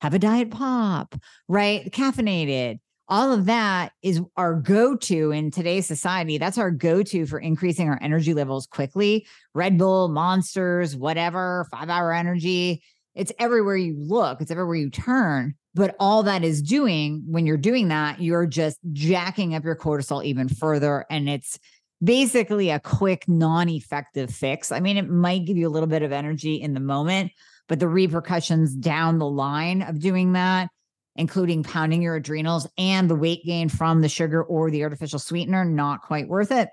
have 0.00 0.14
a 0.14 0.18
diet 0.18 0.50
pop, 0.50 1.14
right? 1.48 1.90
Caffeinated. 1.90 2.78
All 3.08 3.32
of 3.32 3.46
that 3.46 3.92
is 4.02 4.20
our 4.36 4.54
go 4.54 4.96
to 4.96 5.30
in 5.30 5.50
today's 5.50 5.86
society. 5.86 6.38
That's 6.38 6.56
our 6.56 6.70
go 6.70 7.02
to 7.02 7.26
for 7.26 7.38
increasing 7.38 7.88
our 7.88 7.98
energy 8.00 8.32
levels 8.32 8.66
quickly. 8.66 9.26
Red 9.54 9.76
Bull, 9.76 10.08
monsters, 10.08 10.96
whatever, 10.96 11.66
five 11.70 11.90
hour 11.90 12.12
energy. 12.12 12.82
It's 13.14 13.32
everywhere 13.38 13.76
you 13.76 13.94
look, 13.98 14.40
it's 14.40 14.50
everywhere 14.50 14.76
you 14.76 14.90
turn. 14.90 15.54
But 15.74 15.96
all 15.98 16.22
that 16.22 16.44
is 16.44 16.62
doing 16.62 17.24
when 17.26 17.46
you're 17.46 17.56
doing 17.56 17.88
that, 17.88 18.20
you're 18.20 18.46
just 18.46 18.78
jacking 18.92 19.54
up 19.54 19.64
your 19.64 19.76
cortisol 19.76 20.24
even 20.24 20.48
further. 20.48 21.04
And 21.10 21.28
it's 21.28 21.58
basically 22.04 22.70
a 22.70 22.80
quick, 22.80 23.26
non 23.26 23.68
effective 23.68 24.30
fix. 24.30 24.70
I 24.70 24.80
mean, 24.80 24.96
it 24.96 25.08
might 25.08 25.44
give 25.44 25.56
you 25.56 25.66
a 25.66 25.70
little 25.70 25.88
bit 25.88 26.02
of 26.02 26.12
energy 26.12 26.56
in 26.56 26.74
the 26.74 26.80
moment, 26.80 27.32
but 27.68 27.80
the 27.80 27.88
repercussions 27.88 28.74
down 28.74 29.18
the 29.18 29.28
line 29.28 29.82
of 29.82 29.98
doing 29.98 30.32
that, 30.34 30.68
including 31.16 31.62
pounding 31.62 32.02
your 32.02 32.16
adrenals 32.16 32.68
and 32.78 33.08
the 33.08 33.16
weight 33.16 33.44
gain 33.44 33.68
from 33.68 34.02
the 34.02 34.08
sugar 34.08 34.42
or 34.42 34.70
the 34.70 34.84
artificial 34.84 35.18
sweetener, 35.18 35.64
not 35.64 36.02
quite 36.02 36.28
worth 36.28 36.52
it. 36.52 36.68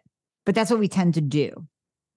But 0.45 0.55
that's 0.55 0.69
what 0.69 0.79
we 0.79 0.87
tend 0.87 1.13
to 1.15 1.21
do. 1.21 1.67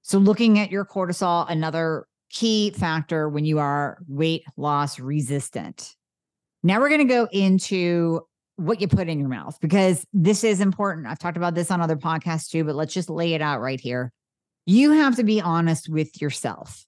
So, 0.03 0.19
looking 0.19 0.59
at 0.59 0.71
your 0.71 0.85
cortisol, 0.85 1.47
another 1.49 2.07
key 2.31 2.71
factor 2.71 3.29
when 3.29 3.45
you 3.45 3.59
are 3.59 3.99
weight 4.09 4.45
loss 4.57 4.99
resistant. 4.99 5.95
Now, 6.63 6.81
we're 6.81 6.89
going 6.89 7.07
to 7.07 7.15
go 7.15 7.29
into 7.31 8.27
what 8.57 8.81
you 8.81 8.89
put 8.89 9.09
in 9.09 9.19
your 9.19 9.29
mouth 9.29 9.59
because 9.61 10.07
this 10.13 10.45
is 10.45 10.61
important. 10.61 11.07
I've 11.07 11.19
talked 11.19 11.37
about 11.37 11.55
this 11.55 11.71
on 11.71 11.81
other 11.81 11.97
podcasts 11.97 12.49
too, 12.49 12.65
but 12.65 12.75
let's 12.75 12.95
just 12.95 13.11
lay 13.11 13.35
it 13.35 13.43
out 13.43 13.61
right 13.61 13.81
here. 13.81 14.13
You 14.67 14.93
have 14.93 15.17
to 15.17 15.25
be 15.25 15.41
honest 15.41 15.89
with 15.89 16.21
yourself 16.23 16.87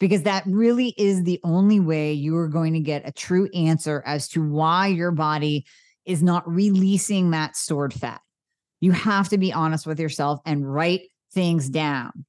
because 0.00 0.24
that 0.24 0.44
really 0.46 0.94
is 0.96 1.22
the 1.22 1.40
only 1.44 1.80
way 1.80 2.12
you 2.12 2.36
are 2.36 2.48
going 2.48 2.74
to 2.74 2.80
get 2.80 3.08
a 3.08 3.12
true 3.12 3.48
answer 3.54 4.02
as 4.06 4.28
to 4.28 4.42
why 4.42 4.88
your 4.88 5.10
body 5.10 5.66
is 6.04 6.22
not 6.22 6.48
releasing 6.48 7.30
that 7.30 7.56
stored 7.56 7.92
fat. 7.92 8.20
You 8.80 8.92
have 8.92 9.28
to 9.30 9.38
be 9.38 9.52
honest 9.52 9.86
with 9.86 9.98
yourself 10.00 10.40
and 10.44 10.70
write 10.70 11.02
things 11.32 11.68
down 11.68 12.24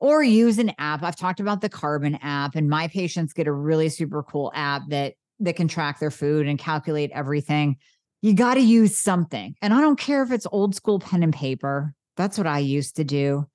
or 0.00 0.22
use 0.22 0.58
an 0.58 0.72
app. 0.78 1.02
I've 1.02 1.16
talked 1.16 1.40
about 1.40 1.60
the 1.60 1.68
Carbon 1.68 2.16
app, 2.16 2.56
and 2.56 2.68
my 2.68 2.88
patients 2.88 3.32
get 3.32 3.46
a 3.46 3.52
really 3.52 3.88
super 3.88 4.22
cool 4.22 4.52
app 4.54 4.82
that 4.88 5.14
that 5.40 5.56
can 5.56 5.68
track 5.68 5.98
their 5.98 6.10
food 6.10 6.46
and 6.46 6.58
calculate 6.58 7.10
everything. 7.12 7.76
You 8.24 8.32
got 8.32 8.54
to 8.54 8.60
use 8.60 8.96
something. 8.96 9.54
And 9.60 9.74
I 9.74 9.82
don't 9.82 9.98
care 9.98 10.22
if 10.22 10.32
it's 10.32 10.46
old 10.50 10.74
school 10.74 10.98
pen 10.98 11.22
and 11.22 11.30
paper. 11.30 11.92
That's 12.16 12.38
what 12.38 12.46
I 12.46 12.60
used 12.60 12.96
to 12.96 13.04
do. 13.04 13.46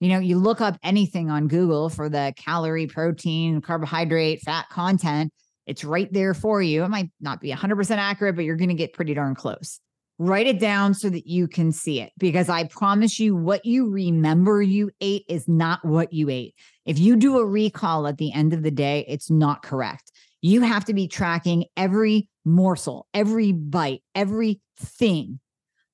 You 0.00 0.08
know, 0.08 0.18
you 0.18 0.36
look 0.36 0.60
up 0.60 0.76
anything 0.82 1.30
on 1.30 1.46
Google 1.46 1.88
for 1.90 2.08
the 2.08 2.34
calorie, 2.36 2.88
protein, 2.88 3.60
carbohydrate, 3.60 4.40
fat 4.42 4.68
content, 4.68 5.32
it's 5.64 5.84
right 5.84 6.12
there 6.12 6.34
for 6.34 6.60
you. 6.60 6.82
It 6.82 6.88
might 6.88 7.12
not 7.20 7.40
be 7.40 7.52
100% 7.52 7.96
accurate, 7.98 8.34
but 8.34 8.44
you're 8.44 8.56
going 8.56 8.70
to 8.70 8.74
get 8.74 8.94
pretty 8.94 9.14
darn 9.14 9.36
close. 9.36 9.78
Write 10.18 10.48
it 10.48 10.58
down 10.58 10.94
so 10.94 11.08
that 11.08 11.28
you 11.28 11.46
can 11.46 11.70
see 11.70 12.00
it 12.00 12.10
because 12.18 12.48
I 12.48 12.64
promise 12.64 13.20
you, 13.20 13.36
what 13.36 13.64
you 13.64 13.88
remember 13.88 14.60
you 14.60 14.90
ate 15.00 15.24
is 15.28 15.46
not 15.46 15.84
what 15.84 16.12
you 16.12 16.30
ate. 16.30 16.56
If 16.84 16.98
you 16.98 17.14
do 17.14 17.38
a 17.38 17.46
recall 17.46 18.08
at 18.08 18.18
the 18.18 18.32
end 18.32 18.52
of 18.52 18.64
the 18.64 18.72
day, 18.72 19.04
it's 19.06 19.30
not 19.30 19.62
correct. 19.62 20.10
You 20.42 20.60
have 20.62 20.84
to 20.86 20.94
be 20.94 21.08
tracking 21.08 21.64
every 21.76 22.28
morsel, 22.44 23.06
every 23.12 23.52
bite, 23.52 24.02
everything 24.14 25.40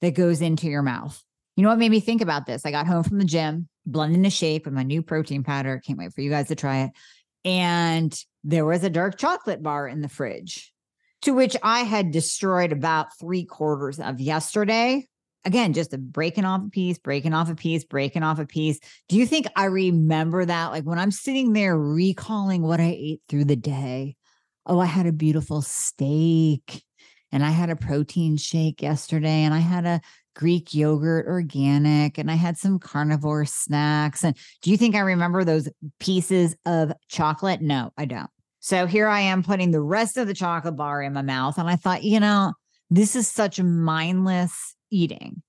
that 0.01 0.15
goes 0.15 0.43
into 0.43 0.67
your 0.67 0.83
mouth. 0.83 1.23
You 1.57 1.63
know 1.63 1.69
what 1.69 1.79
made 1.79 1.91
me 1.91 2.01
think 2.01 2.23
about 2.23 2.47
this? 2.47 2.67
I 2.67 2.71
got 2.71 2.87
home 2.87 3.05
from 3.05 3.19
the 3.19 3.25
gym 3.25 3.69
blending 3.87 4.23
the 4.23 4.31
shape 4.31 4.67
of 4.67 4.73
my 4.73 4.83
new 4.83 5.03
protein 5.03 5.43
powder. 5.43 5.81
Can't 5.85 5.99
wait 5.99 6.13
for 6.13 6.21
you 6.21 6.31
guys 6.31 6.49
to 6.49 6.55
try 6.55 6.85
it. 6.85 6.91
And 7.45 8.17
there 8.45 8.65
was 8.65 8.85
a 8.85 8.91
dark 8.91 9.19
chocolate 9.19 9.63
bar 9.63 9.89
in 9.89 10.01
the 10.01 10.09
fridge, 10.09 10.73
to 11.23 11.33
which 11.33 11.57
I 11.63 11.81
had 11.81 12.11
destroyed 12.11 12.73
about 12.73 13.19
three 13.19 13.45
quarters 13.45 13.99
of 13.99 14.21
yesterday. 14.21 15.07
Again, 15.45 15.73
just 15.73 15.93
a 15.93 15.99
breaking 15.99 16.45
off 16.45 16.63
a 16.65 16.71
piece, 16.71 16.99
breaking 16.99 17.35
off 17.35 17.51
a 17.51 17.57
piece, 17.57 17.85
breaking 17.85 18.23
off 18.23 18.39
a 18.39 18.47
piece. 18.47 18.79
Do 19.09 19.17
you 19.17 19.27
think 19.27 19.47
I 19.57 19.65
remember 19.65 20.45
that? 20.45 20.67
Like 20.71 20.85
when 20.85 21.01
I'm 21.01 21.11
sitting 21.11 21.53
there 21.53 21.77
recalling 21.77 22.63
what 22.63 22.81
I 22.81 22.97
ate 22.97 23.23
through 23.29 23.47
the 23.47 23.57
day. 23.57 24.17
Oh, 24.67 24.79
I 24.79 24.87
had 24.87 25.07
a 25.07 25.13
beautiful 25.13 25.63
steak 25.63 26.85
and 27.33 27.45
I 27.45 27.51
had 27.51 27.71
a 27.71 27.77
protein 27.77 28.37
shake 28.37 28.83
yesterday 28.83 29.43
and 29.43 29.55
I 29.55 29.59
had 29.59 29.87
a 29.87 30.01
Greek 30.35 30.75
yogurt 30.75 31.27
organic 31.27 32.19
and 32.19 32.31
I 32.31 32.35
had 32.35 32.57
some 32.57 32.79
carnivore 32.79 33.45
snacks. 33.45 34.25
And 34.25 34.37
do 34.63 34.71
you 34.71 34.77
think 34.77 34.95
I 34.95 35.01
remember 35.01 35.45
those 35.45 35.69
pieces 35.99 36.57
of 36.65 36.93
chocolate? 37.09 37.61
No, 37.61 37.93
I 37.97 38.05
don't. 38.05 38.31
So 38.61 38.87
here 38.87 39.09
I 39.09 39.21
am 39.21 39.43
putting 39.43 39.73
the 39.73 39.83
rest 39.83 40.17
of 40.17 40.27
the 40.27 40.35
chocolate 40.35 40.77
bar 40.77 41.03
in 41.03 41.13
my 41.13 41.23
mouth. 41.23 41.59
And 41.59 41.69
I 41.69 41.77
thought, 41.77 42.05
you 42.05 42.21
know, 42.21 42.53
this 42.91 43.17
is 43.17 43.27
such 43.27 43.61
mindless 43.61 44.77
eating. 44.91 45.43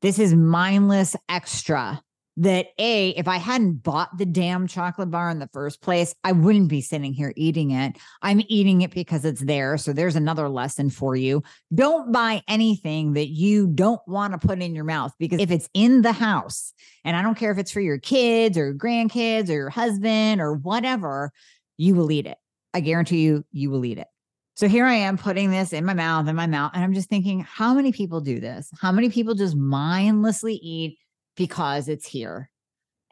This 0.00 0.18
is 0.18 0.34
mindless 0.34 1.16
extra 1.28 2.00
that 2.38 2.68
A, 2.78 3.10
if 3.10 3.28
I 3.28 3.36
hadn't 3.36 3.82
bought 3.82 4.16
the 4.16 4.24
damn 4.24 4.66
chocolate 4.66 5.10
bar 5.10 5.30
in 5.30 5.38
the 5.38 5.48
first 5.48 5.82
place, 5.82 6.14
I 6.24 6.32
wouldn't 6.32 6.68
be 6.68 6.80
sitting 6.80 7.12
here 7.12 7.32
eating 7.36 7.72
it. 7.72 7.98
I'm 8.22 8.42
eating 8.48 8.80
it 8.80 8.90
because 8.92 9.24
it's 9.24 9.42
there. 9.42 9.76
So 9.76 9.92
there's 9.92 10.16
another 10.16 10.48
lesson 10.48 10.88
for 10.88 11.14
you. 11.14 11.42
Don't 11.74 12.10
buy 12.10 12.42
anything 12.48 13.12
that 13.14 13.28
you 13.28 13.66
don't 13.66 14.00
want 14.06 14.32
to 14.32 14.46
put 14.46 14.62
in 14.62 14.74
your 14.74 14.84
mouth 14.84 15.12
because 15.18 15.40
if 15.40 15.50
it's 15.50 15.68
in 15.74 16.02
the 16.02 16.12
house, 16.12 16.72
and 17.04 17.16
I 17.16 17.22
don't 17.22 17.36
care 17.36 17.52
if 17.52 17.58
it's 17.58 17.70
for 17.70 17.80
your 17.80 17.98
kids 17.98 18.56
or 18.56 18.72
grandkids 18.72 19.50
or 19.50 19.54
your 19.54 19.70
husband 19.70 20.40
or 20.40 20.54
whatever, 20.54 21.32
you 21.76 21.94
will 21.94 22.10
eat 22.10 22.26
it. 22.26 22.38
I 22.72 22.80
guarantee 22.80 23.20
you, 23.22 23.44
you 23.52 23.70
will 23.70 23.84
eat 23.84 23.98
it. 23.98 24.06
So 24.54 24.68
here 24.68 24.86
I 24.86 24.94
am 24.94 25.18
putting 25.18 25.50
this 25.50 25.72
in 25.72 25.84
my 25.84 25.94
mouth, 25.94 26.28
in 26.28 26.36
my 26.36 26.46
mouth, 26.46 26.72
and 26.74 26.84
I'm 26.84 26.94
just 26.94 27.08
thinking, 27.08 27.40
how 27.40 27.74
many 27.74 27.90
people 27.90 28.20
do 28.20 28.38
this? 28.38 28.70
How 28.80 28.92
many 28.92 29.08
people 29.10 29.34
just 29.34 29.56
mindlessly 29.56 30.54
eat 30.54 30.98
because 31.36 31.88
it's 31.88 32.06
here. 32.06 32.50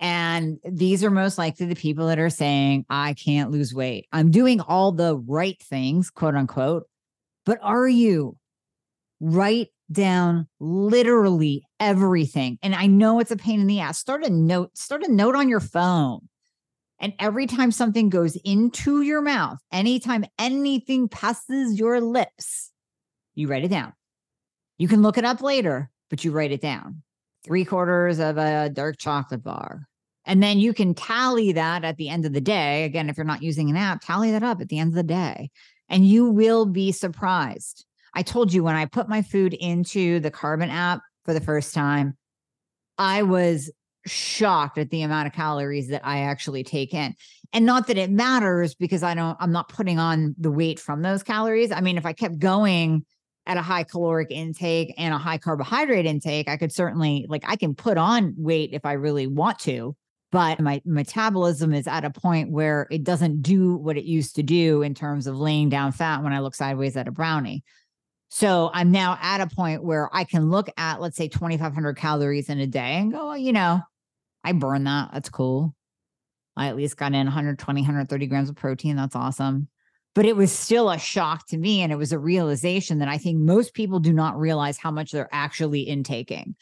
And 0.00 0.58
these 0.64 1.04
are 1.04 1.10
most 1.10 1.36
likely 1.36 1.66
the 1.66 1.74
people 1.74 2.06
that 2.06 2.18
are 2.18 2.30
saying, 2.30 2.86
I 2.88 3.12
can't 3.14 3.50
lose 3.50 3.74
weight. 3.74 4.06
I'm 4.12 4.30
doing 4.30 4.60
all 4.60 4.92
the 4.92 5.16
right 5.16 5.60
things, 5.62 6.10
quote 6.10 6.34
unquote. 6.34 6.84
But 7.44 7.58
are 7.62 7.86
you? 7.86 8.36
Write 9.20 9.68
down 9.92 10.48
literally 10.58 11.64
everything. 11.78 12.58
And 12.62 12.74
I 12.74 12.86
know 12.86 13.20
it's 13.20 13.30
a 13.30 13.36
pain 13.36 13.60
in 13.60 13.66
the 13.66 13.80
ass. 13.80 13.98
Start 13.98 14.24
a 14.24 14.30
note, 14.30 14.76
start 14.76 15.02
a 15.02 15.12
note 15.12 15.36
on 15.36 15.50
your 15.50 15.60
phone. 15.60 16.28
And 16.98 17.12
every 17.18 17.46
time 17.46 17.70
something 17.70 18.08
goes 18.08 18.36
into 18.36 19.02
your 19.02 19.20
mouth, 19.20 19.58
anytime 19.72 20.24
anything 20.38 21.08
passes 21.08 21.78
your 21.78 22.00
lips, 22.00 22.72
you 23.34 23.48
write 23.48 23.64
it 23.64 23.68
down. 23.70 23.92
You 24.78 24.88
can 24.88 25.02
look 25.02 25.18
it 25.18 25.24
up 25.24 25.42
later, 25.42 25.90
but 26.08 26.24
you 26.24 26.30
write 26.30 26.52
it 26.52 26.60
down 26.62 27.02
three 27.44 27.64
quarters 27.64 28.18
of 28.18 28.38
a 28.38 28.70
dark 28.70 28.98
chocolate 28.98 29.42
bar. 29.42 29.86
And 30.26 30.42
then 30.42 30.58
you 30.58 30.74
can 30.74 30.94
tally 30.94 31.52
that 31.52 31.84
at 31.84 31.96
the 31.96 32.08
end 32.08 32.26
of 32.26 32.32
the 32.32 32.40
day. 32.40 32.84
Again, 32.84 33.08
if 33.08 33.16
you're 33.16 33.24
not 33.24 33.42
using 33.42 33.70
an 33.70 33.76
app, 33.76 34.02
tally 34.02 34.30
that 34.32 34.42
up 34.42 34.60
at 34.60 34.68
the 34.68 34.78
end 34.78 34.90
of 34.90 34.94
the 34.94 35.02
day, 35.02 35.50
and 35.88 36.06
you 36.06 36.26
will 36.26 36.66
be 36.66 36.92
surprised. 36.92 37.84
I 38.14 38.22
told 38.22 38.52
you 38.52 38.62
when 38.62 38.76
I 38.76 38.86
put 38.86 39.08
my 39.08 39.22
food 39.22 39.54
into 39.54 40.20
the 40.20 40.30
Carbon 40.30 40.70
app 40.70 41.00
for 41.24 41.32
the 41.32 41.40
first 41.40 41.74
time, 41.74 42.16
I 42.98 43.22
was 43.22 43.70
shocked 44.06 44.78
at 44.78 44.90
the 44.90 45.02
amount 45.02 45.26
of 45.26 45.32
calories 45.32 45.88
that 45.88 46.04
I 46.04 46.20
actually 46.20 46.64
take 46.64 46.94
in. 46.94 47.14
And 47.52 47.66
not 47.66 47.86
that 47.86 47.98
it 47.98 48.10
matters 48.10 48.74
because 48.74 49.02
I 49.02 49.14
don't, 49.14 49.36
I'm 49.40 49.52
not 49.52 49.68
putting 49.68 49.98
on 49.98 50.34
the 50.38 50.50
weight 50.50 50.78
from 50.78 51.02
those 51.02 51.22
calories. 51.22 51.72
I 51.72 51.80
mean, 51.80 51.98
if 51.98 52.06
I 52.06 52.12
kept 52.12 52.38
going 52.38 53.04
at 53.50 53.56
a 53.56 53.62
high 53.62 53.82
caloric 53.82 54.30
intake 54.30 54.94
and 54.96 55.12
a 55.12 55.18
high 55.18 55.36
carbohydrate 55.36 56.06
intake, 56.06 56.48
I 56.48 56.56
could 56.56 56.72
certainly, 56.72 57.26
like, 57.28 57.42
I 57.48 57.56
can 57.56 57.74
put 57.74 57.98
on 57.98 58.32
weight 58.36 58.70
if 58.72 58.86
I 58.86 58.92
really 58.92 59.26
want 59.26 59.58
to. 59.60 59.96
But 60.30 60.60
my 60.60 60.80
metabolism 60.84 61.74
is 61.74 61.88
at 61.88 62.04
a 62.04 62.10
point 62.10 62.52
where 62.52 62.86
it 62.92 63.02
doesn't 63.02 63.42
do 63.42 63.74
what 63.74 63.96
it 63.96 64.04
used 64.04 64.36
to 64.36 64.44
do 64.44 64.82
in 64.82 64.94
terms 64.94 65.26
of 65.26 65.36
laying 65.36 65.68
down 65.68 65.90
fat 65.90 66.22
when 66.22 66.32
I 66.32 66.38
look 66.38 66.54
sideways 66.54 66.96
at 66.96 67.08
a 67.08 67.10
brownie. 67.10 67.64
So 68.28 68.70
I'm 68.72 68.92
now 68.92 69.18
at 69.20 69.40
a 69.40 69.48
point 69.48 69.82
where 69.82 70.08
I 70.12 70.22
can 70.22 70.48
look 70.48 70.68
at, 70.76 71.00
let's 71.00 71.16
say, 71.16 71.26
2,500 71.26 71.96
calories 71.96 72.48
in 72.48 72.60
a 72.60 72.68
day 72.68 72.98
and 72.98 73.10
go, 73.10 73.26
well, 73.26 73.36
you 73.36 73.52
know, 73.52 73.80
I 74.44 74.52
burn 74.52 74.84
that. 74.84 75.10
That's 75.12 75.28
cool. 75.28 75.74
I 76.56 76.68
at 76.68 76.76
least 76.76 76.96
got 76.96 77.14
in 77.14 77.26
120, 77.26 77.80
130 77.80 78.26
grams 78.28 78.48
of 78.48 78.54
protein. 78.54 78.94
That's 78.94 79.16
awesome. 79.16 79.66
But 80.14 80.26
it 80.26 80.36
was 80.36 80.50
still 80.50 80.90
a 80.90 80.98
shock 80.98 81.46
to 81.48 81.56
me. 81.56 81.82
And 81.82 81.92
it 81.92 81.96
was 81.96 82.12
a 82.12 82.18
realization 82.18 82.98
that 82.98 83.08
I 83.08 83.18
think 83.18 83.38
most 83.38 83.74
people 83.74 84.00
do 84.00 84.12
not 84.12 84.38
realize 84.38 84.76
how 84.76 84.90
much 84.90 85.12
they're 85.12 85.28
actually 85.32 85.88
intaking. 85.88 86.56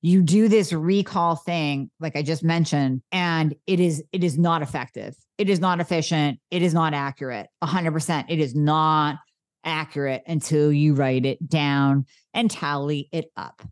You 0.00 0.22
do 0.22 0.48
this 0.48 0.72
recall 0.72 1.36
thing, 1.36 1.90
like 1.98 2.16
I 2.16 2.22
just 2.22 2.44
mentioned, 2.44 3.02
and 3.10 3.54
it 3.66 3.80
is 3.80 4.02
it 4.12 4.22
is 4.22 4.38
not 4.38 4.60
effective. 4.60 5.14
It 5.38 5.48
is 5.48 5.60
not 5.60 5.80
efficient. 5.80 6.40
It 6.50 6.62
is 6.62 6.74
not 6.74 6.92
accurate. 6.92 7.48
100%. 7.62 8.26
It 8.28 8.38
is 8.38 8.54
not 8.54 9.16
accurate 9.64 10.22
until 10.26 10.70
you 10.70 10.94
write 10.94 11.24
it 11.24 11.48
down 11.48 12.04
and 12.34 12.50
tally 12.50 13.08
it 13.12 13.26
up. 13.36 13.62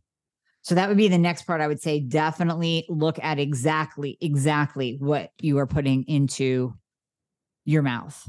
So 0.62 0.76
that 0.76 0.88
would 0.88 0.96
be 0.96 1.08
the 1.08 1.18
next 1.18 1.42
part 1.42 1.60
I 1.60 1.66
would 1.66 1.82
say 1.82 2.00
definitely 2.00 2.86
look 2.88 3.18
at 3.22 3.38
exactly 3.38 4.16
exactly 4.20 4.96
what 4.98 5.30
you 5.40 5.58
are 5.58 5.66
putting 5.66 6.04
into 6.04 6.74
your 7.64 7.82
mouth. 7.82 8.28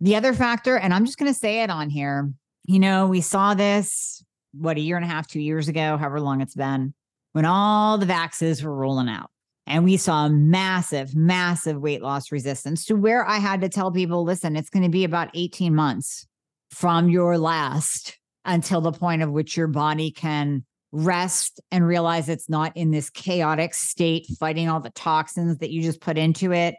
The 0.00 0.16
other 0.16 0.34
factor 0.34 0.76
and 0.76 0.92
I'm 0.92 1.04
just 1.04 1.18
going 1.18 1.32
to 1.32 1.38
say 1.38 1.62
it 1.62 1.70
on 1.70 1.90
here. 1.90 2.30
You 2.64 2.78
know, 2.78 3.06
we 3.06 3.20
saw 3.20 3.54
this 3.54 4.22
what 4.52 4.76
a 4.76 4.80
year 4.80 4.96
and 4.96 5.04
a 5.04 5.08
half, 5.08 5.26
2 5.26 5.40
years 5.40 5.68
ago, 5.68 5.96
however 5.96 6.20
long 6.20 6.40
it's 6.40 6.54
been, 6.54 6.94
when 7.32 7.44
all 7.44 7.98
the 7.98 8.06
vaxes 8.06 8.62
were 8.62 8.74
rolling 8.74 9.08
out. 9.08 9.30
And 9.66 9.84
we 9.84 9.96
saw 9.96 10.28
massive, 10.28 11.14
massive 11.14 11.76
weight 11.78 12.00
loss 12.00 12.30
resistance 12.30 12.84
to 12.86 12.94
where 12.94 13.26
I 13.26 13.38
had 13.38 13.60
to 13.62 13.68
tell 13.68 13.90
people, 13.90 14.22
listen, 14.22 14.54
it's 14.54 14.70
going 14.70 14.84
to 14.84 14.88
be 14.88 15.04
about 15.04 15.30
18 15.34 15.74
months 15.74 16.26
from 16.70 17.08
your 17.08 17.36
last 17.36 18.18
until 18.44 18.80
the 18.80 18.92
point 18.92 19.22
of 19.22 19.30
which 19.30 19.56
your 19.56 19.66
body 19.66 20.10
can 20.10 20.64
rest 20.92 21.60
and 21.70 21.86
realize 21.86 22.28
it's 22.28 22.48
not 22.48 22.76
in 22.76 22.92
this 22.92 23.10
chaotic 23.10 23.74
state 23.74 24.26
fighting 24.38 24.68
all 24.68 24.80
the 24.80 24.90
toxins 24.90 25.58
that 25.58 25.70
you 25.70 25.82
just 25.82 26.00
put 26.00 26.16
into 26.16 26.52
it 26.52 26.76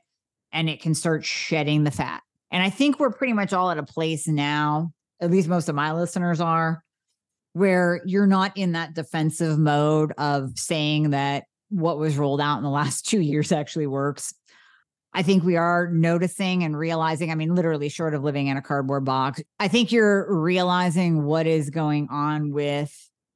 and 0.51 0.69
it 0.69 0.81
can 0.81 0.95
start 0.95 1.25
shedding 1.25 1.83
the 1.83 1.91
fat. 1.91 2.21
And 2.51 2.63
I 2.63 2.69
think 2.69 2.99
we're 2.99 3.11
pretty 3.11 3.33
much 3.33 3.53
all 3.53 3.69
at 3.71 3.77
a 3.77 3.83
place 3.83 4.27
now, 4.27 4.91
at 5.21 5.31
least 5.31 5.47
most 5.47 5.69
of 5.69 5.75
my 5.75 5.93
listeners 5.93 6.39
are, 6.39 6.83
where 7.53 8.01
you're 8.05 8.27
not 8.27 8.55
in 8.55 8.73
that 8.73 8.93
defensive 8.93 9.57
mode 9.57 10.13
of 10.17 10.51
saying 10.57 11.09
that 11.11 11.45
what 11.69 11.97
was 11.97 12.17
rolled 12.17 12.39
out 12.41 12.57
in 12.57 12.63
the 12.63 12.69
last 12.69 13.05
two 13.09 13.21
years 13.21 13.51
actually 13.51 13.87
works. 13.87 14.33
I 15.13 15.23
think 15.23 15.43
we 15.43 15.55
are 15.55 15.89
noticing 15.91 16.63
and 16.63 16.77
realizing, 16.77 17.31
I 17.31 17.35
mean, 17.35 17.55
literally 17.55 17.89
short 17.89 18.13
of 18.13 18.23
living 18.23 18.47
in 18.47 18.57
a 18.57 18.61
cardboard 18.61 19.03
box, 19.03 19.41
I 19.59 19.67
think 19.67 19.91
you're 19.91 20.27
realizing 20.29 21.23
what 21.23 21.47
is 21.47 21.69
going 21.71 22.07
on 22.11 22.51
with 22.51 22.93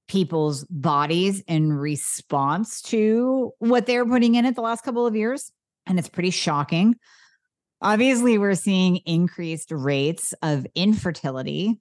people's 0.08 0.66
bodies 0.66 1.42
in 1.48 1.74
response 1.74 2.82
to 2.82 3.52
what 3.60 3.86
they're 3.86 4.06
putting 4.06 4.36
in 4.36 4.46
it 4.46 4.56
the 4.56 4.62
last 4.62 4.84
couple 4.84 5.08
of 5.08 5.16
years. 5.16 5.52
And 5.88 5.98
it's 5.98 6.10
pretty 6.10 6.30
shocking. 6.30 6.96
Obviously, 7.82 8.38
we're 8.38 8.56
seeing 8.56 8.98
increased 8.98 9.72
rates 9.72 10.34
of 10.44 10.68
infertility, 10.76 11.80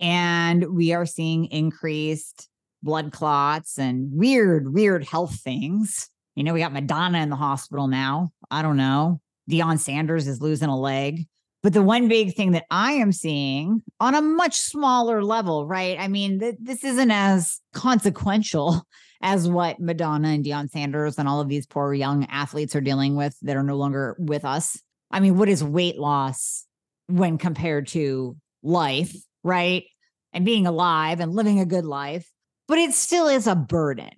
and 0.00 0.64
we 0.74 0.92
are 0.92 1.04
seeing 1.04 1.46
increased 1.46 2.48
blood 2.82 3.12
clots 3.12 3.78
and 3.78 4.10
weird, 4.12 4.72
weird 4.72 5.04
health 5.04 5.40
things. 5.40 6.08
You 6.34 6.44
know, 6.44 6.54
we 6.54 6.60
got 6.60 6.72
Madonna 6.72 7.18
in 7.18 7.28
the 7.28 7.36
hospital 7.36 7.86
now. 7.86 8.32
I 8.50 8.62
don't 8.62 8.76
know. 8.78 9.20
Deion 9.50 9.78
Sanders 9.78 10.26
is 10.26 10.40
losing 10.40 10.68
a 10.68 10.78
leg. 10.78 11.26
But 11.62 11.74
the 11.74 11.82
one 11.82 12.08
big 12.08 12.34
thing 12.34 12.52
that 12.52 12.64
I 12.70 12.92
am 12.92 13.12
seeing 13.12 13.82
on 14.00 14.16
a 14.16 14.22
much 14.22 14.58
smaller 14.58 15.22
level, 15.22 15.66
right? 15.66 15.96
I 15.98 16.08
mean, 16.08 16.40
th- 16.40 16.56
this 16.60 16.82
isn't 16.82 17.10
as 17.12 17.60
consequential 17.72 18.84
as 19.22 19.48
what 19.48 19.78
Madonna 19.78 20.28
and 20.28 20.44
Deion 20.44 20.68
Sanders 20.70 21.18
and 21.18 21.28
all 21.28 21.40
of 21.40 21.48
these 21.48 21.66
poor 21.66 21.94
young 21.94 22.24
athletes 22.24 22.74
are 22.74 22.80
dealing 22.80 23.14
with 23.14 23.36
that 23.42 23.56
are 23.56 23.62
no 23.62 23.76
longer 23.76 24.16
with 24.18 24.44
us. 24.44 24.80
I 25.12 25.20
mean, 25.20 25.36
what 25.36 25.48
is 25.48 25.62
weight 25.62 25.98
loss 25.98 26.66
when 27.06 27.38
compared 27.38 27.88
to 27.88 28.36
life, 28.62 29.14
right? 29.44 29.84
And 30.32 30.44
being 30.44 30.66
alive 30.66 31.20
and 31.20 31.32
living 31.32 31.60
a 31.60 31.66
good 31.66 31.84
life, 31.84 32.30
but 32.66 32.78
it 32.78 32.94
still 32.94 33.28
is 33.28 33.46
a 33.46 33.54
burden. 33.54 34.10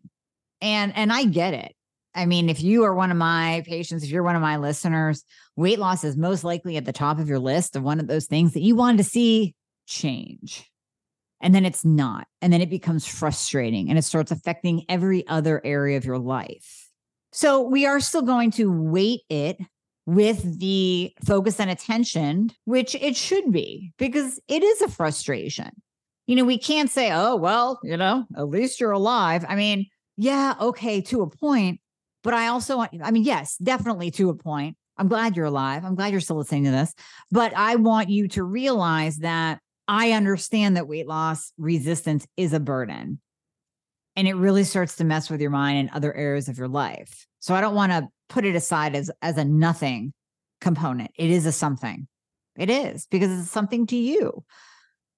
And 0.60 0.96
and 0.96 1.12
I 1.12 1.24
get 1.24 1.54
it. 1.54 1.74
I 2.14 2.26
mean, 2.26 2.48
if 2.48 2.62
you 2.62 2.84
are 2.84 2.94
one 2.94 3.10
of 3.10 3.16
my 3.16 3.64
patients, 3.66 4.04
if 4.04 4.10
you're 4.10 4.22
one 4.22 4.36
of 4.36 4.42
my 4.42 4.56
listeners, 4.56 5.24
weight 5.56 5.80
loss 5.80 6.04
is 6.04 6.16
most 6.16 6.44
likely 6.44 6.76
at 6.76 6.84
the 6.84 6.92
top 6.92 7.18
of 7.18 7.28
your 7.28 7.40
list 7.40 7.74
of 7.74 7.82
one 7.82 7.98
of 7.98 8.06
those 8.06 8.26
things 8.26 8.52
that 8.52 8.62
you 8.62 8.76
wanted 8.76 8.98
to 8.98 9.04
see 9.04 9.54
change. 9.86 10.70
And 11.40 11.54
then 11.54 11.64
it's 11.64 11.84
not. 11.84 12.26
And 12.40 12.52
then 12.52 12.62
it 12.62 12.70
becomes 12.70 13.06
frustrating 13.06 13.88
and 13.88 13.98
it 13.98 14.02
starts 14.02 14.30
affecting 14.30 14.84
every 14.88 15.26
other 15.26 15.60
area 15.64 15.96
of 15.96 16.04
your 16.04 16.18
life. 16.18 16.88
So 17.32 17.62
we 17.62 17.84
are 17.84 17.98
still 17.98 18.22
going 18.22 18.52
to 18.52 18.70
weight 18.70 19.22
it 19.28 19.58
with 20.06 20.60
the 20.60 21.12
focus 21.24 21.60
and 21.60 21.70
attention, 21.70 22.50
which 22.64 22.94
it 22.94 23.16
should 23.16 23.50
be 23.50 23.92
because 23.98 24.40
it 24.48 24.62
is 24.62 24.82
a 24.82 24.88
frustration. 24.88 25.70
You 26.26 26.36
know, 26.36 26.44
we 26.44 26.58
can't 26.58 26.90
say, 26.90 27.10
oh, 27.12 27.36
well, 27.36 27.78
you 27.82 27.96
know, 27.96 28.24
at 28.36 28.48
least 28.48 28.80
you're 28.80 28.92
alive. 28.92 29.44
I 29.48 29.56
mean, 29.56 29.86
yeah, 30.16 30.54
okay, 30.60 31.00
to 31.02 31.22
a 31.22 31.28
point, 31.28 31.80
but 32.22 32.34
I 32.34 32.48
also 32.48 32.78
want, 32.78 32.92
I 33.02 33.10
mean, 33.10 33.24
yes, 33.24 33.56
definitely 33.58 34.10
to 34.12 34.30
a 34.30 34.34
point. 34.34 34.76
I'm 34.96 35.08
glad 35.08 35.36
you're 35.36 35.46
alive. 35.46 35.84
I'm 35.84 35.96
glad 35.96 36.12
you're 36.12 36.20
still 36.20 36.36
listening 36.36 36.64
to 36.64 36.70
this. 36.70 36.94
But 37.30 37.52
I 37.56 37.76
want 37.76 38.08
you 38.10 38.28
to 38.28 38.44
realize 38.44 39.18
that 39.18 39.58
I 39.88 40.12
understand 40.12 40.76
that 40.76 40.88
weight 40.88 41.06
loss 41.06 41.52
resistance 41.58 42.26
is 42.36 42.52
a 42.52 42.60
burden 42.60 43.20
and 44.16 44.28
it 44.28 44.34
really 44.34 44.64
starts 44.64 44.96
to 44.96 45.04
mess 45.04 45.30
with 45.30 45.40
your 45.40 45.50
mind 45.50 45.78
and 45.78 45.90
other 45.90 46.14
areas 46.14 46.48
of 46.48 46.58
your 46.58 46.68
life. 46.68 47.26
So 47.40 47.54
I 47.54 47.60
don't 47.60 47.74
want 47.74 47.92
to 47.92 48.08
put 48.28 48.44
it 48.44 48.54
aside 48.54 48.94
as 48.94 49.10
as 49.22 49.36
a 49.36 49.44
nothing 49.44 50.12
component. 50.60 51.10
It 51.16 51.30
is 51.30 51.46
a 51.46 51.52
something. 51.52 52.06
It 52.56 52.70
is 52.70 53.06
because 53.10 53.30
it's 53.38 53.50
something 53.50 53.86
to 53.88 53.96
you. 53.96 54.44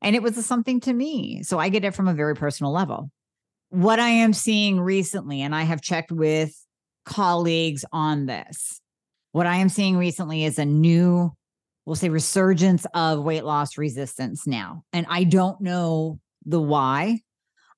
And 0.03 0.15
it 0.15 0.23
was 0.23 0.37
a 0.37 0.43
something 0.43 0.81
to 0.81 0.93
me. 0.93 1.43
So 1.43 1.59
I 1.59 1.69
get 1.69 1.85
it 1.85 1.95
from 1.95 2.09
a 2.09 2.15
very 2.15 2.35
personal 2.35 2.73
level. 2.73 3.11
What 3.71 3.99
I 3.99 4.09
am 4.09 4.33
seeing 4.33 4.81
recently, 4.81 5.43
and 5.43 5.55
I 5.55 5.63
have 5.63 5.81
checked 5.81 6.13
with 6.13 6.55
colleagues 7.05 7.85
on 7.93 8.27
this. 8.27 8.81
What 9.33 9.47
I 9.47 9.57
am 9.57 9.69
seeing 9.69 9.97
recently 9.97 10.45
is 10.45 10.59
a 10.59 10.65
new, 10.65 11.33
we'll 11.85 11.97
say, 11.97 12.09
resurgence 12.09 12.87
of 12.95 13.23
weight 13.23 13.45
loss 13.45 13.77
resistance 13.77 14.47
now. 14.47 14.83
And 14.93 15.07
I 15.09 15.25
don't 15.25 15.61
know 15.61 16.19
the 16.45 16.61
why. 16.61 17.21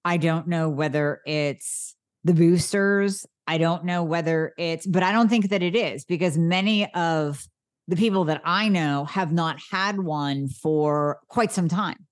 I 0.09 0.17
don't 0.17 0.49
know 0.49 0.69
whether 0.69 1.21
it's 1.27 1.95
the 2.25 2.35
boosters. 2.35 3.27
I 3.47 3.59
don't 3.59 3.85
know 3.85 4.03
whether 4.03 4.53
it's, 4.59 4.87
but 4.87 5.03
I 5.03 5.13
don't 5.13 5.29
think 5.29 5.51
that 5.51 5.63
it 5.63 5.77
is 5.77 6.05
because 6.05 6.39
many 6.39 6.93
of 6.95 7.47
the 7.87 7.97
people 7.97 8.25
that 8.25 8.43
I 8.45 8.69
know 8.69 9.05
have 9.05 9.33
not 9.33 9.59
had 9.71 9.99
one 9.99 10.49
for 10.49 11.21
quite 11.29 11.53
some 11.53 11.69
time, 11.69 12.07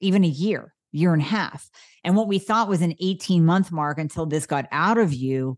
even 0.00 0.24
a 0.24 0.28
year, 0.28 0.74
year 0.92 1.12
and 1.12 1.22
a 1.22 1.26
half. 1.26 1.68
And 2.04 2.16
what 2.16 2.28
we 2.28 2.38
thought 2.38 2.68
was 2.68 2.82
an 2.82 2.94
18 3.00 3.44
month 3.44 3.70
mark 3.70 3.98
until 3.98 4.26
this 4.26 4.46
got 4.46 4.66
out 4.72 4.98
of 4.98 5.14
you 5.14 5.56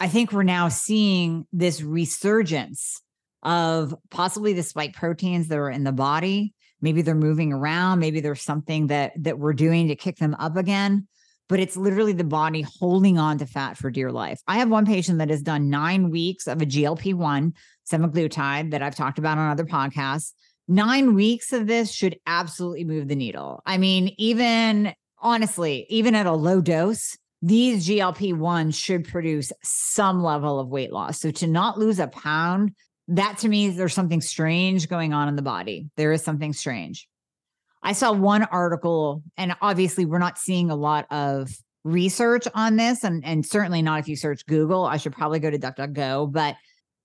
I 0.00 0.08
think 0.08 0.32
we're 0.32 0.42
now 0.42 0.68
seeing 0.68 1.46
this 1.52 1.82
resurgence 1.82 3.02
of 3.42 3.94
possibly 4.10 4.54
the 4.54 4.62
spike 4.62 4.94
proteins 4.94 5.48
that 5.48 5.58
are 5.58 5.70
in 5.70 5.84
the 5.84 5.92
body. 5.92 6.54
Maybe 6.80 7.02
they're 7.02 7.14
moving 7.14 7.52
around. 7.52 7.98
Maybe 7.98 8.20
there's 8.20 8.42
something 8.42 8.88
that 8.88 9.12
that 9.22 9.38
we're 9.38 9.52
doing 9.52 9.88
to 9.88 9.96
kick 9.96 10.16
them 10.16 10.34
up 10.38 10.56
again. 10.56 11.06
But 11.48 11.58
it's 11.58 11.76
literally 11.76 12.12
the 12.12 12.22
body 12.22 12.62
holding 12.62 13.18
on 13.18 13.38
to 13.38 13.46
fat 13.46 13.76
for 13.76 13.90
dear 13.90 14.12
life. 14.12 14.40
I 14.46 14.58
have 14.58 14.70
one 14.70 14.86
patient 14.86 15.18
that 15.18 15.30
has 15.30 15.42
done 15.42 15.68
nine 15.68 16.10
weeks 16.10 16.46
of 16.46 16.62
a 16.62 16.66
GLP 16.66 17.12
1 17.12 17.52
semaglutide 17.90 18.70
that 18.70 18.82
I've 18.82 18.94
talked 18.94 19.18
about 19.18 19.36
on 19.36 19.50
other 19.50 19.64
podcasts. 19.64 20.32
Nine 20.68 21.14
weeks 21.16 21.52
of 21.52 21.66
this 21.66 21.90
should 21.90 22.20
absolutely 22.24 22.84
move 22.84 23.08
the 23.08 23.16
needle. 23.16 23.60
I 23.66 23.78
mean, 23.78 24.14
even 24.16 24.94
honestly, 25.18 25.86
even 25.88 26.14
at 26.14 26.26
a 26.26 26.32
low 26.32 26.60
dose, 26.60 27.18
these 27.42 27.88
GLP 27.88 28.34
1s 28.34 28.74
should 28.74 29.08
produce 29.08 29.52
some 29.64 30.22
level 30.22 30.60
of 30.60 30.68
weight 30.68 30.92
loss. 30.92 31.20
So 31.20 31.32
to 31.32 31.48
not 31.48 31.78
lose 31.78 31.98
a 31.98 32.06
pound, 32.06 32.76
that 33.10 33.38
to 33.38 33.48
me, 33.48 33.70
there's 33.70 33.94
something 33.94 34.20
strange 34.20 34.88
going 34.88 35.12
on 35.12 35.28
in 35.28 35.36
the 35.36 35.42
body. 35.42 35.88
There 35.96 36.12
is 36.12 36.22
something 36.22 36.52
strange. 36.52 37.08
I 37.82 37.92
saw 37.92 38.12
one 38.12 38.44
article, 38.44 39.22
and 39.36 39.54
obviously, 39.60 40.04
we're 40.04 40.18
not 40.18 40.38
seeing 40.38 40.70
a 40.70 40.76
lot 40.76 41.06
of 41.10 41.50
research 41.82 42.46
on 42.54 42.76
this, 42.76 43.04
and, 43.04 43.24
and 43.24 43.44
certainly 43.44 43.82
not 43.82 44.00
if 44.00 44.08
you 44.08 44.16
search 44.16 44.46
Google. 44.46 44.84
I 44.84 44.96
should 44.96 45.12
probably 45.12 45.40
go 45.40 45.50
to 45.50 45.58
DuckDuckGo, 45.58 46.30
but 46.30 46.56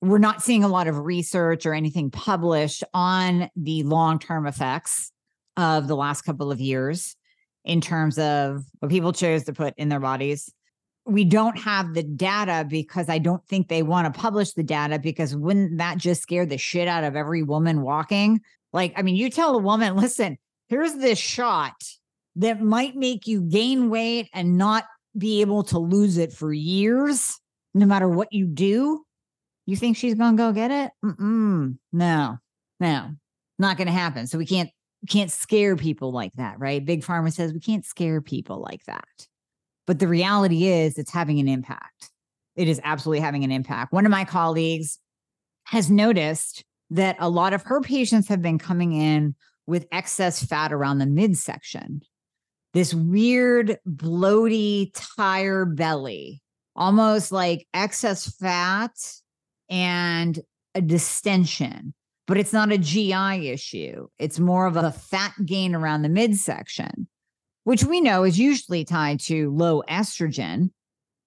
we're 0.02 0.18
not 0.20 0.44
seeing 0.44 0.63
a 0.63 0.68
lot 0.68 0.88
of 0.88 1.00
research 1.00 1.65
or 1.65 1.74
anything 1.74 2.12
published 2.12 2.84
on 2.94 3.50
the 3.56 3.84
long 3.84 4.20
term 4.20 4.46
effects 4.46 5.12
of 5.58 5.88
the 5.88 5.96
last 5.96 6.22
couple 6.22 6.52
of 6.52 6.60
years 6.60 7.15
in 7.63 7.82
terms 7.82 8.20
of 8.20 8.63
what 8.80 8.91
people 8.91 9.13
chose 9.13 9.46
to 9.46 9.54
put 9.54 9.74
in 9.78 9.89
their 9.89 10.00
bodies. 10.00 10.54
We 11.06 11.24
don't 11.24 11.58
have 11.60 11.94
the 11.94 12.04
data 12.04 12.65
because 12.68 13.10
I 13.10 13.20
don't 13.20 13.46
think 13.48 13.68
they 13.68 13.84
want 13.84 14.12
to 14.12 14.20
publish 14.20 14.54
the 14.54 14.63
data 14.63 14.98
because 14.98 15.36
wouldn't 15.36 15.78
that 15.78 15.98
just 15.98 16.24
scare 16.24 16.46
the 16.46 16.58
shit 16.58 16.88
out 16.88 17.04
of 17.04 17.15
every 17.15 17.44
woman 17.44 17.82
walking? 17.82 18.41
Like, 18.74 18.94
I 18.96 19.04
mean, 19.04 19.15
you 19.15 19.30
tell 19.30 19.56
a 19.56 19.60
woman, 19.60 19.96
listen, 19.98 20.38
here's 20.68 20.96
this 20.96 21.20
shot 21.20 21.76
that 22.38 22.62
might 22.62 22.96
make 22.96 23.28
you 23.28 23.41
gain 23.41 23.89
weight 23.89 24.30
and 24.34 24.58
not 24.58 24.86
be 25.18 25.41
able 25.41 25.63
to 25.63 25.80
lose 25.80 26.18
it 26.18 26.34
for 26.34 26.52
years, 26.52 27.39
no 27.74 27.86
matter 27.86 28.10
what 28.10 28.34
you 28.34 28.46
do. 28.46 29.06
You 29.65 29.76
think 29.76 29.98
she's 29.98 30.15
to 30.36 30.38
go 30.38 30.52
get 30.52 30.72
it? 30.72 30.91
Mm-mm. 31.04 31.78
No, 31.91 32.38
no, 32.80 33.12
not 33.58 33.78
to 33.88 33.94
happen. 33.94 34.28
So 34.28 34.38
we 34.38 34.46
can't 34.46 34.70
can't 35.10 35.32
scare 35.32 35.76
people 35.76 36.12
like 36.12 36.34
that, 36.34 36.60
right? 36.60 36.84
Big 36.84 37.04
Pharma 37.04 37.32
says 37.32 37.54
we 37.54 37.60
can't 37.60 37.86
scare 37.86 38.22
people 38.22 38.60
like 38.60 38.84
that. 38.86 39.06
But 39.88 40.00
the 40.00 40.08
reality 40.08 40.67
is 40.67 40.98
it's 40.98 41.12
having 41.12 41.39
an 41.39 41.48
impact. 41.48 42.12
It 42.56 42.67
is 42.67 42.82
absolutely 42.84 43.19
having 43.19 43.43
an 43.43 43.52
impact. 43.52 43.93
One 43.93 44.06
of 44.06 44.12
my 44.12 44.26
colleagues 44.26 45.00
has 45.65 45.89
noticed 45.91 46.63
that 46.91 47.17
a 47.19 47.30
lot 47.30 47.54
of 47.54 47.63
her 47.63 47.82
patients 47.82 48.28
have 48.28 48.41
been 48.41 48.58
coming 48.58 48.93
in 48.93 49.36
with 49.67 49.88
excess 49.91 50.43
fat 50.43 50.71
around 50.71 51.00
the 51.00 51.06
midsection. 51.06 52.02
This 52.74 52.93
weird, 52.93 53.78
bloaty, 53.88 54.91
tire 54.93 55.65
belly, 55.65 56.41
almost 56.76 57.32
like 57.32 57.67
excess 57.74 58.36
fat 58.38 58.91
and 59.69 60.39
a 60.74 60.82
distension 60.82 61.93
but 62.28 62.38
it's 62.38 62.54
not 62.54 62.71
a 62.71 62.78
GI 62.78 63.50
issue. 63.50 64.08
It's 64.17 64.39
more 64.39 64.65
of 64.65 64.78
a 64.78 64.91
fat 64.91 65.34
gain 65.45 65.76
around 65.76 66.02
the 66.02 66.10
midsection, 66.10 67.08
which 67.65 67.84
we 67.84 67.99
know 67.99 68.23
is 68.23 68.39
usually 68.39 68.86
tied 68.86 69.19
to 69.19 69.51
low 69.51 69.84
estrogen 69.89 70.69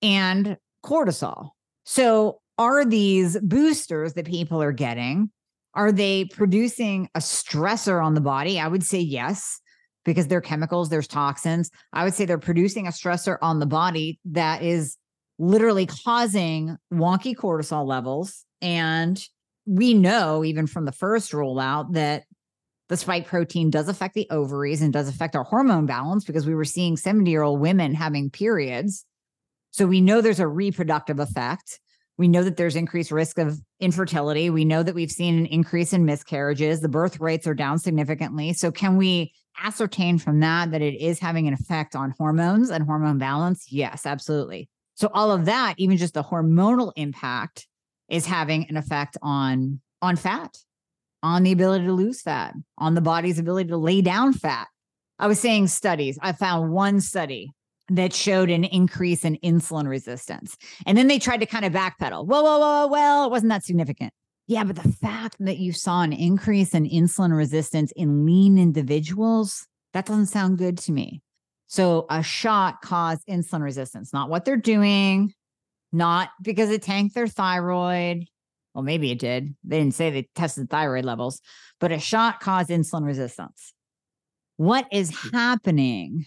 and 0.01 0.57
cortisol. 0.85 1.51
So, 1.85 2.41
are 2.57 2.85
these 2.85 3.39
boosters 3.41 4.15
that 4.15 4.27
people 4.27 4.61
are 4.61 4.73
getting? 4.73 5.31
Are 5.75 5.93
they 5.93 6.25
producing 6.25 7.09
a 7.15 7.21
stressor 7.21 8.03
on 8.03 8.15
the 8.15 8.21
body? 8.21 8.59
I 8.59 8.67
would 8.67 8.83
say 8.83 8.99
yes, 8.99 9.61
because 10.05 10.27
they're 10.27 10.41
chemicals, 10.41 10.89
there's 10.89 11.07
toxins. 11.07 11.71
I 11.93 12.03
would 12.03 12.15
say 12.15 12.25
they're 12.25 12.39
producing 12.39 12.89
a 12.89 12.91
stressor 12.91 13.39
on 13.43 13.61
the 13.61 13.67
body 13.67 14.19
that 14.25 14.63
is 14.63 14.97
literally 15.39 15.87
causing 15.87 16.77
wonky 16.93 17.35
cortisol 17.35 17.87
levels 17.87 18.45
and 18.61 19.25
we 19.67 19.93
know 19.93 20.45
even 20.45 20.67
from 20.67 20.87
the 20.87 20.93
first 20.93 21.33
rollout 21.33 21.93
that 21.93 22.25
the 22.89 22.97
spike 22.97 23.27
protein 23.27 23.71
does 23.71 23.89
affect 23.89 24.15
the 24.15 24.27
ovaries 24.31 24.83
and 24.83 24.93
does 24.93 25.09
affect 25.09 25.37
our 25.37 25.45
hormone 25.45 25.87
balance 25.87 26.25
because 26.25 26.47
we 26.47 26.55
were 26.55 26.65
seeing 26.65 26.97
70 26.97 27.31
year 27.31 27.43
old 27.43 27.61
women 27.61 27.95
having 27.95 28.31
periods. 28.31 29.05
So 29.71 29.87
we 29.87 30.01
know 30.01 30.21
there's 30.21 30.41
a 30.41 30.49
reproductive 30.49 31.21
effect. 31.21 31.81
We 32.17 32.29
know 32.29 32.43
that 32.43 32.57
there's 32.57 32.75
increased 32.75 33.13
risk 33.13 33.39
of 33.39 33.61
infertility. 33.79 34.51
We 34.51 34.65
know 34.65 34.83
that 34.83 34.95
we've 34.95 35.11
seen 35.11 35.39
an 35.39 35.47
increase 35.47 35.93
in 35.93 36.05
miscarriages. 36.05 36.81
The 36.81 36.89
birth 36.89 37.21
rates 37.21 37.47
are 37.47 37.55
down 37.55 37.79
significantly. 37.79 38.55
So, 38.55 38.73
can 38.73 38.97
we 38.97 39.33
ascertain 39.63 40.19
from 40.19 40.41
that 40.41 40.73
that 40.73 40.83
it 40.83 41.01
is 41.01 41.21
having 41.21 41.47
an 41.47 41.55
effect 41.55 41.95
on 41.95 42.15
hormones 42.19 42.71
and 42.71 42.85
hormone 42.85 43.19
balance? 43.19 43.71
Yes, 43.71 44.05
absolutely. 44.05 44.69
So, 44.95 45.11
all 45.15 45.31
of 45.31 45.45
that, 45.45 45.75
even 45.79 45.97
just 45.97 46.15
the 46.15 46.25
hormonal 46.25 46.93
impact, 46.97 47.69
is 48.09 48.27
having 48.27 48.69
an 48.69 48.77
effect 48.77 49.17
on 49.23 49.81
on 50.03 50.17
fat, 50.17 50.57
on 51.23 51.43
the 51.43 51.53
ability 51.53 51.87
to 51.87 51.93
lose 51.93 52.23
fat, 52.23 52.55
on 52.79 52.95
the 52.95 53.01
body's 53.01 53.39
ability 53.39 53.71
to 53.71 53.77
lay 53.77 54.03
down 54.03 54.33
fat. 54.33 54.69
I 55.19 55.27
was 55.27 55.41
saying 55.41 55.69
studies. 55.69 56.19
I 56.23 56.33
found 56.33 56.73
one 56.73 57.01
study 57.01 57.53
that 57.91 58.13
showed 58.13 58.51
an 58.51 58.65
increase 58.65 59.25
in 59.25 59.39
insulin 59.43 59.89
resistance. 59.89 60.57
And 60.87 60.97
then 60.97 61.09
they 61.09 61.19
tried 61.19 61.41
to 61.41 61.47
kind 61.47 61.65
of 61.65 61.73
backpedal. 61.73 62.27
Whoa, 62.27 62.43
whoa, 62.43 62.59
whoa, 62.59 62.87
well, 62.87 63.25
it 63.25 63.31
wasn't 63.31 63.51
that 63.51 63.65
significant. 63.65 64.13
Yeah, 64.47 64.65
but 64.65 64.77
the 64.77 64.93
fact 64.93 65.37
that 65.41 65.59
you 65.59 65.73
saw 65.73 66.03
an 66.03 66.13
increase 66.13 66.75
in 66.75 66.89
insulin 66.89 67.37
resistance 67.37 67.93
in 67.97 68.25
lean 68.25 68.59
individuals, 68.59 69.67
that 69.93 70.07
doesn't 70.07 70.27
sound 70.27 70.59
good 70.59 70.79
to 70.79 70.93
me. 70.93 71.23
So 71.67 72.07
a 72.09 72.23
shot 72.23 72.81
caused 72.81 73.27
insulin 73.27 73.63
resistance, 73.63 74.13
not 74.13 74.31
what 74.31 74.45
they're 74.47 74.57
doing, 74.57 75.35
not 75.93 76.31
because 76.43 76.71
it 76.71 76.83
tanked 76.83 77.15
their 77.15 77.27
thyroid. 77.27 78.27
Well, 78.79 78.85
maybe 78.85 79.11
it 79.11 79.19
did. 79.19 79.57
They 79.65 79.81
didn't 79.81 79.95
say 79.95 80.11
they 80.11 80.29
tested 80.37 80.71
thyroid 80.71 81.05
levels, 81.05 81.41
but 81.81 81.91
a 81.91 81.99
shot 81.99 82.39
caused 82.39 82.71
insulin 82.71 83.05
resistance. 83.05 83.75
What 84.57 84.87
is 84.93 85.11
hmm. 85.11 85.37
happening 85.37 86.27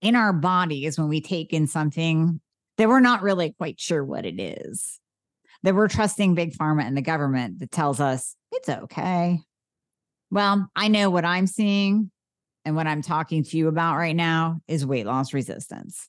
in 0.00 0.16
our 0.16 0.32
bodies 0.32 0.98
when 0.98 1.08
we 1.08 1.20
take 1.20 1.52
in 1.52 1.66
something 1.66 2.40
that 2.78 2.88
we're 2.88 3.00
not 3.00 3.20
really 3.20 3.52
quite 3.58 3.78
sure 3.78 4.02
what 4.02 4.24
it 4.24 4.40
is? 4.40 5.00
That 5.64 5.74
we're 5.74 5.86
trusting 5.86 6.34
big 6.34 6.56
pharma 6.56 6.84
and 6.84 6.96
the 6.96 7.02
government 7.02 7.58
that 7.58 7.70
tells 7.70 8.00
us 8.00 8.36
it's 8.52 8.70
okay. 8.70 9.40
Well, 10.30 10.70
I 10.74 10.88
know 10.88 11.10
what 11.10 11.26
I'm 11.26 11.46
seeing 11.46 12.10
and 12.64 12.74
what 12.74 12.86
I'm 12.86 13.02
talking 13.02 13.44
to 13.44 13.56
you 13.58 13.68
about 13.68 13.98
right 13.98 14.16
now 14.16 14.60
is 14.66 14.86
weight 14.86 15.04
loss 15.04 15.34
resistance. 15.34 16.08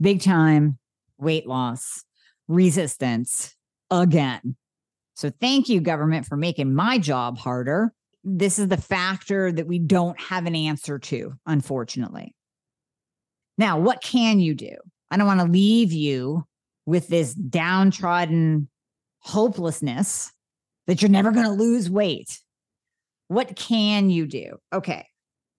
Big 0.00 0.22
time 0.22 0.78
weight 1.18 1.48
loss 1.48 2.04
resistance 2.46 3.56
again. 3.90 4.54
So 5.16 5.30
thank 5.40 5.70
you, 5.70 5.80
government, 5.80 6.26
for 6.26 6.36
making 6.36 6.74
my 6.74 6.98
job 6.98 7.38
harder. 7.38 7.92
This 8.22 8.58
is 8.58 8.68
the 8.68 8.76
factor 8.76 9.50
that 9.50 9.66
we 9.66 9.78
don't 9.78 10.20
have 10.20 10.44
an 10.44 10.54
answer 10.54 10.98
to, 10.98 11.32
unfortunately. 11.46 12.34
Now, 13.56 13.80
what 13.80 14.02
can 14.02 14.40
you 14.40 14.54
do? 14.54 14.76
I 15.10 15.16
don't 15.16 15.26
want 15.26 15.40
to 15.40 15.46
leave 15.46 15.90
you 15.90 16.44
with 16.84 17.08
this 17.08 17.32
downtrodden 17.32 18.68
hopelessness 19.20 20.30
that 20.86 21.00
you're 21.00 21.10
never 21.10 21.30
going 21.30 21.46
to 21.46 21.52
lose 21.52 21.88
weight. 21.88 22.38
What 23.28 23.56
can 23.56 24.10
you 24.10 24.26
do? 24.26 24.58
Okay. 24.72 25.06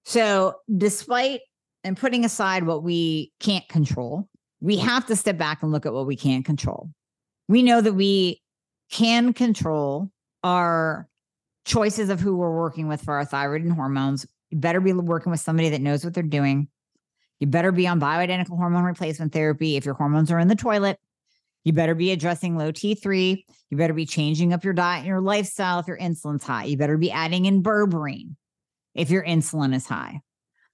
So, 0.06 0.54
despite 0.78 1.42
and 1.84 1.98
putting 1.98 2.24
aside 2.26 2.66
what 2.66 2.84
we 2.84 3.32
can't 3.40 3.68
control, 3.68 4.30
we 4.62 4.78
have 4.78 5.08
to 5.08 5.16
step 5.16 5.38
back 5.38 5.64
and 5.64 5.72
look 5.72 5.88
at 5.88 5.94
what 5.94 6.06
we 6.06 6.16
can 6.16 6.44
control. 6.44 6.92
We 7.48 7.64
know 7.64 7.82
that 7.82 7.94
we 7.94 8.42
can 8.92 9.34
control 9.34 10.12
our 10.44 11.08
choices 11.66 12.10
of 12.10 12.20
who 12.20 12.36
we're 12.36 12.56
working 12.56 12.88
with 12.88 13.02
for 13.02 13.16
our 13.16 13.26
thyroid 13.26 13.64
and 13.64 13.74
hormones. 13.74 14.26
You 14.50 14.58
better 14.58 14.80
be 14.80 14.94
working 14.94 15.32
with 15.32 15.42
somebody 15.42 15.70
that 15.70 15.82
knows 15.82 16.04
what 16.04 16.14
they're 16.14 16.24
doing. 16.24 16.70
You 17.40 17.48
better 17.48 17.72
be 17.72 17.88
on 17.88 18.00
bioidentical 18.00 18.58
hormone 18.58 18.84
replacement 18.84 19.34
therapy 19.34 19.76
if 19.76 19.86
your 19.86 19.94
hormones 19.94 20.32
are 20.32 20.40
in 20.40 20.48
the 20.48 20.56
toilet. 20.56 21.00
You 21.64 21.74
better 21.74 21.96
be 21.96 22.12
addressing 22.12 22.58
low 22.58 22.72
T3. 22.72 23.44
You 23.70 23.78
better 23.78 23.94
be 23.94 24.06
changing 24.06 24.54
up 24.54 24.64
your 24.64 24.74
diet 24.74 25.00
and 25.00 25.08
your 25.08 25.20
lifestyle 25.20 25.80
if 25.80 25.88
your 25.88 25.98
insulin's 25.98 26.44
high. 26.44 26.64
You 26.64 26.78
better 26.78 26.98
be 26.98 27.12
adding 27.12 27.46
in 27.46 27.62
berberine 27.62 28.36
if 28.96 29.10
your 29.10 29.24
insulin 29.24 29.76
is 29.76 29.86
high. 29.86 30.22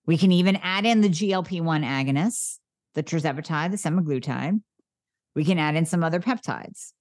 We 0.05 0.17
can 0.17 0.31
even 0.31 0.57
add 0.57 0.85
in 0.85 1.01
the 1.01 1.09
GLP 1.09 1.61
1 1.61 1.81
agonists 1.81 2.59
the 2.93 3.01
tirzepatide, 3.01 3.71
the 3.71 3.77
semaglutide. 3.77 4.61
We 5.35 5.43
can 5.43 5.57
add 5.57 5.75
in 5.75 5.85
some 5.85 6.03
other 6.03 6.19
peptides. 6.19 6.93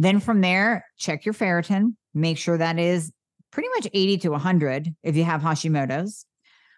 Then 0.00 0.18
from 0.18 0.40
there, 0.40 0.86
check 0.96 1.26
your 1.26 1.34
ferritin. 1.34 1.94
Make 2.14 2.38
sure 2.38 2.56
that 2.56 2.78
is 2.78 3.12
pretty 3.52 3.68
much 3.76 3.86
80 3.92 4.16
to 4.16 4.30
100 4.30 4.96
if 5.02 5.14
you 5.14 5.24
have 5.24 5.42
Hashimoto's. 5.42 6.24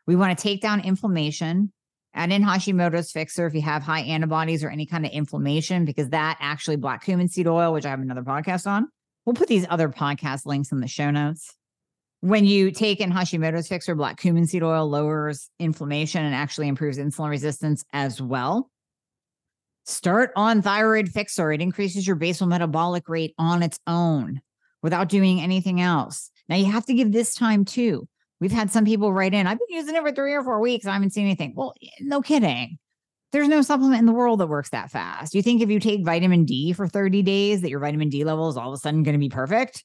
We 0.08 0.16
want 0.16 0.36
to 0.36 0.42
take 0.42 0.60
down 0.60 0.80
inflammation, 0.80 1.72
add 2.14 2.32
in 2.32 2.42
Hashimoto's 2.42 3.12
Fixxr 3.12 3.46
if 3.46 3.54
you 3.54 3.62
have 3.62 3.84
high 3.84 4.00
antibodies 4.00 4.64
or 4.64 4.70
any 4.70 4.86
kind 4.86 5.06
of 5.06 5.12
inflammation, 5.12 5.84
because 5.84 6.08
that 6.08 6.36
actually 6.40 6.74
black 6.74 7.04
cumin 7.04 7.28
seed 7.28 7.46
oil, 7.46 7.72
which 7.72 7.86
I 7.86 7.90
have 7.90 8.00
another 8.00 8.24
podcast 8.24 8.66
on. 8.66 8.88
We'll 9.24 9.34
put 9.34 9.46
these 9.46 9.66
other 9.70 9.88
podcast 9.88 10.44
links 10.44 10.72
in 10.72 10.80
the 10.80 10.88
show 10.88 11.12
notes 11.12 11.54
when 12.22 12.44
you 12.44 12.72
take 12.72 13.00
in 13.00 13.12
Hashimoto's 13.12 13.68
Fixxr, 13.68 13.96
black 13.96 14.16
cumin 14.16 14.48
seed 14.48 14.64
oil 14.64 14.88
lowers 14.88 15.48
inflammation 15.60 16.24
and 16.24 16.34
actually 16.34 16.66
improves 16.66 16.98
insulin 16.98 17.30
resistance 17.30 17.84
as 17.92 18.20
well. 18.20 18.68
Start 19.84 20.30
on 20.36 20.62
thyroid 20.62 21.06
Fixxr. 21.06 21.54
It 21.54 21.60
increases 21.60 22.06
your 22.06 22.16
basal 22.16 22.46
metabolic 22.46 23.08
rate 23.08 23.34
on 23.38 23.62
its 23.62 23.78
own 23.86 24.40
without 24.82 25.08
doing 25.08 25.40
anything 25.40 25.80
else. 25.80 26.30
Now 26.48 26.56
you 26.56 26.66
have 26.66 26.86
to 26.86 26.94
give 26.94 27.12
this 27.12 27.34
time 27.34 27.64
too. 27.64 28.08
We've 28.40 28.52
had 28.52 28.70
some 28.70 28.84
people 28.84 29.12
write 29.12 29.34
in, 29.34 29.46
I've 29.46 29.58
been 29.58 29.76
using 29.76 29.94
it 29.94 30.02
for 30.02 30.12
three 30.12 30.34
or 30.34 30.42
four 30.42 30.60
weeks. 30.60 30.86
I 30.86 30.92
haven't 30.92 31.12
seen 31.12 31.26
anything. 31.26 31.54
Well, 31.56 31.74
no 32.00 32.20
kidding. 32.20 32.78
There's 33.30 33.48
no 33.48 33.62
supplement 33.62 34.00
in 34.00 34.06
the 34.06 34.12
world 34.12 34.40
that 34.40 34.48
works 34.48 34.70
that 34.70 34.90
fast. 34.90 35.34
You 35.34 35.42
think 35.42 35.62
if 35.62 35.70
you 35.70 35.80
take 35.80 36.04
vitamin 36.04 36.44
D 36.44 36.72
for 36.72 36.86
30 36.86 37.22
days 37.22 37.62
that 37.62 37.70
your 37.70 37.80
vitamin 37.80 38.08
D 38.08 38.24
level 38.24 38.48
is 38.48 38.56
all 38.56 38.68
of 38.68 38.74
a 38.74 38.78
sudden 38.78 39.04
going 39.04 39.14
to 39.14 39.18
be 39.18 39.30
perfect? 39.30 39.84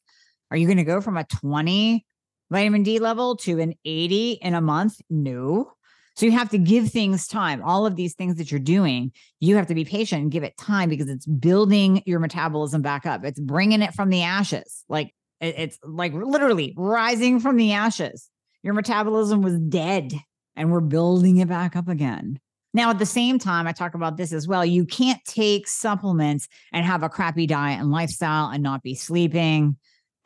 Are 0.52 0.58
you 0.58 0.68
going 0.68 0.78
to 0.78 0.84
go 0.84 1.02
from 1.02 1.18
a 1.18 1.24
20 1.24 2.06
vitamin 2.50 2.84
D 2.84 3.00
level 3.00 3.38
to 3.38 3.60
an 3.60 3.74
80 3.86 4.40
in 4.42 4.54
a 4.54 4.62
month? 4.62 5.00
No. 5.10 5.72
So 6.18 6.26
you 6.26 6.32
have 6.32 6.50
to 6.50 6.58
give 6.58 6.90
things 6.90 7.28
time. 7.28 7.62
All 7.62 7.86
of 7.86 7.96
these 7.96 8.16
things 8.16 8.38
that 8.38 8.50
you're 8.50 8.60
doing, 8.60 9.12
you 9.40 9.56
have 9.56 9.68
to 9.68 9.76
be 9.76 9.86
patient 9.86 10.24
and 10.24 10.32
give 10.32 10.42
it 10.42 10.58
time 10.58 10.90
because 10.90 11.10
it's 11.10 11.28
building 11.28 12.02
your 12.08 12.20
metabolism 12.20 12.82
back 12.82 13.06
up. 13.06 13.24
It's 13.24 13.40
bringing 13.40 13.84
it 13.84 13.94
from 13.94 14.10
the 14.10 14.24
ashes. 14.24 14.84
Like 14.90 15.14
it's 15.42 15.78
like 15.84 16.14
literally 16.14 16.74
rising 16.76 17.40
from 17.40 17.56
the 17.56 17.74
ashes. 17.74 18.32
Your 18.64 18.74
metabolism 18.74 19.44
was 19.44 19.60
dead 19.60 20.12
and 20.56 20.72
we're 20.72 20.82
building 20.82 21.38
it 21.38 21.50
back 21.50 21.76
up 21.76 21.88
again. 21.88 22.40
Now, 22.74 22.90
at 22.90 22.98
the 22.98 23.06
same 23.06 23.38
time, 23.38 23.68
I 23.68 23.72
talk 23.72 23.94
about 23.94 24.18
this 24.18 24.34
as 24.34 24.48
well. 24.48 24.66
You 24.66 24.86
can't 24.86 25.24
take 25.24 25.68
supplements 25.68 26.48
and 26.74 26.84
have 26.84 27.04
a 27.04 27.10
crappy 27.10 27.46
diet 27.46 27.80
and 27.80 27.92
lifestyle 27.92 28.50
and 28.50 28.64
not 28.64 28.82
be 28.82 28.96
sleeping 28.96 29.78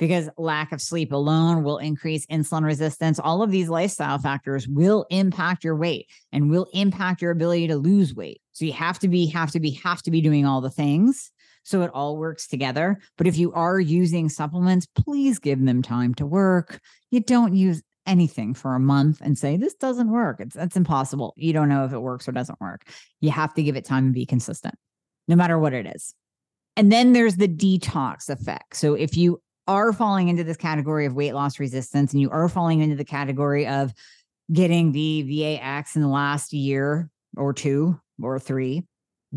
because 0.02 0.28
lack 0.36 0.72
of 0.72 0.82
sleep 0.82 1.12
alone 1.12 1.62
will 1.62 1.78
increase 1.78 2.26
insulin 2.26 2.64
resistance. 2.64 3.20
All 3.20 3.44
of 3.44 3.52
these 3.52 3.70
lifestyle 3.70 4.18
factors 4.18 4.68
will 4.68 5.06
impact 5.12 5.64
your 5.64 5.76
weight 5.76 6.08
and 6.32 6.50
will 6.50 6.68
impact 6.74 7.22
your 7.22 7.30
ability 7.30 7.68
to 7.68 7.76
lose 7.76 8.16
weight. 8.16 8.42
So 8.52 8.66
you 8.66 8.74
have 8.74 8.98
to 9.00 9.08
be, 9.08 9.28
have 9.28 9.52
to 9.52 9.60
be, 9.60 9.70
have 9.84 10.02
to 10.02 10.10
be 10.10 10.20
doing 10.20 10.44
all 10.44 10.60
the 10.60 10.72
things 10.72 11.32
so 11.62 11.84
it 11.84 11.92
all 11.94 12.18
works 12.18 12.48
together. 12.48 12.98
But 13.16 13.28
if 13.28 13.38
you 13.38 13.54
are 13.54 13.80
using 13.80 14.28
supplements, 14.28 14.88
please 14.88 15.38
give 15.38 15.64
them 15.64 15.84
time 15.84 16.16
to 16.16 16.26
work. 16.26 16.82
You 17.12 17.20
don't 17.20 17.54
use 17.54 17.84
anything 18.08 18.56
for 18.56 18.74
a 18.74 18.80
month 18.80 19.22
and 19.22 19.38
say 19.38 19.56
this 19.56 19.76
doesn't 19.76 20.10
work. 20.10 20.40
It's 20.40 20.56
that's 20.56 20.78
impossible. 20.78 21.36
You 21.38 21.54
don't 21.54 21.70
know 21.70 21.86
if 21.86 21.94
it 21.94 22.00
works 22.00 22.28
or 22.28 22.32
doesn't 22.32 22.60
work. 22.60 22.90
You 23.20 23.30
have 23.30 23.54
to 23.54 23.62
give 23.62 23.76
it 23.76 23.86
time 23.86 24.06
and 24.06 24.14
be 24.16 24.26
consistent, 24.26 24.74
no 25.28 25.36
matter 25.36 25.60
what 25.60 25.74
it 25.74 25.86
is. 25.86 26.16
And 26.76 26.92
then 26.92 27.14
there's 27.14 27.36
the 27.36 27.48
detox 27.48 28.32
effect. 28.32 28.76
So 28.78 28.96
if 28.96 29.16
you 29.16 29.40
are 29.72 29.94
falling 29.94 30.28
into 30.28 30.44
this 30.44 30.58
category 30.58 31.06
of 31.06 31.14
weight 31.14 31.34
loss 31.34 31.60
resistance 31.60 32.12
and 32.12 32.22
you 32.22 32.30
are 32.30 32.50
falling 32.50 32.82
into 32.82 32.96
the 32.96 33.06
category 33.06 33.66
of 33.66 33.94
getting 34.52 34.92
the 34.92 35.24
VAX 35.24 35.96
in 35.96 36.02
the 36.02 36.08
last 36.08 36.52
year 36.52 37.10
or 37.38 37.54
two 37.54 37.98
or 38.22 38.38
three, 38.38 38.84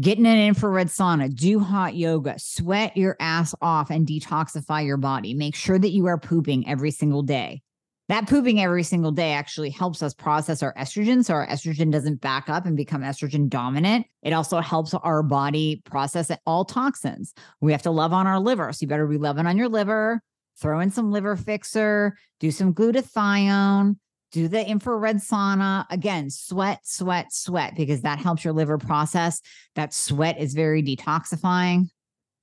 getting 0.01 0.27
an 0.27 0.39
infrared 0.39 0.89
sauna, 0.89 1.33
do 1.33 1.61
hot 1.61 1.95
yoga, 1.95 2.35
sweat 2.39 2.97
your 2.97 3.17
ass 3.21 3.55
off 3.63 3.91
and 3.91 4.07
detoxify 4.07 4.85
your 4.85 4.97
body. 4.97 5.35
Make 5.35 5.55
sure 5.55 5.79
that 5.79 5.91
you 5.91 6.07
are 6.07 6.19
pooping 6.19 6.69
every 6.69 6.91
single 6.91 7.23
day 7.23 7.63
that 8.09 8.29
pooping 8.29 8.61
every 8.61 8.83
single 8.83 9.13
day 9.13 9.33
actually 9.33 9.71
helps 9.71 10.03
us 10.03 10.13
process 10.13 10.63
our 10.63 10.75
estrogen 10.75 11.25
so 11.25 11.35
our 11.35 11.47
estrogen 11.47 11.91
doesn't 11.91 12.21
back 12.21 12.51
up 12.51 12.67
and 12.67 12.77
become 12.77 13.03
estrogen 13.03 13.49
dominant. 13.49 14.07
It 14.23 14.33
also 14.33 14.61
helps 14.61 14.93
our 14.93 15.23
body 15.23 15.83
process 15.87 16.31
all 16.45 16.67
toxins. 16.67 17.33
We 17.61 17.73
have 17.73 17.83
to 17.83 17.91
love 17.91 18.13
on 18.13 18.27
our 18.27 18.39
liver. 18.39 18.71
So 18.73 18.79
you 18.83 18.89
better 18.89 19.07
be 19.07 19.17
loving 19.17 19.47
on 19.47 19.57
your 19.57 19.71
liver, 19.71 20.21
throw 20.61 20.81
in 20.81 20.91
some 20.91 21.11
liver 21.11 21.35
Fixxr, 21.37 22.13
do 22.41 22.51
some 22.51 22.75
glutathione, 22.75 23.97
do 24.33 24.49
the 24.49 24.69
infrared 24.69 25.17
sauna. 25.17 25.87
Again, 25.91 26.29
sweat, 26.29 26.81
sweat, 26.83 27.33
sweat, 27.33 27.75
because 27.75 28.03
that 28.03 28.19
helps 28.19 28.45
your 28.45 28.53
liver 28.53 28.77
process. 28.77 29.41
That 29.77 29.95
sweat 29.95 30.39
is 30.39 30.53
very 30.53 30.83
detoxifying. 30.83 31.89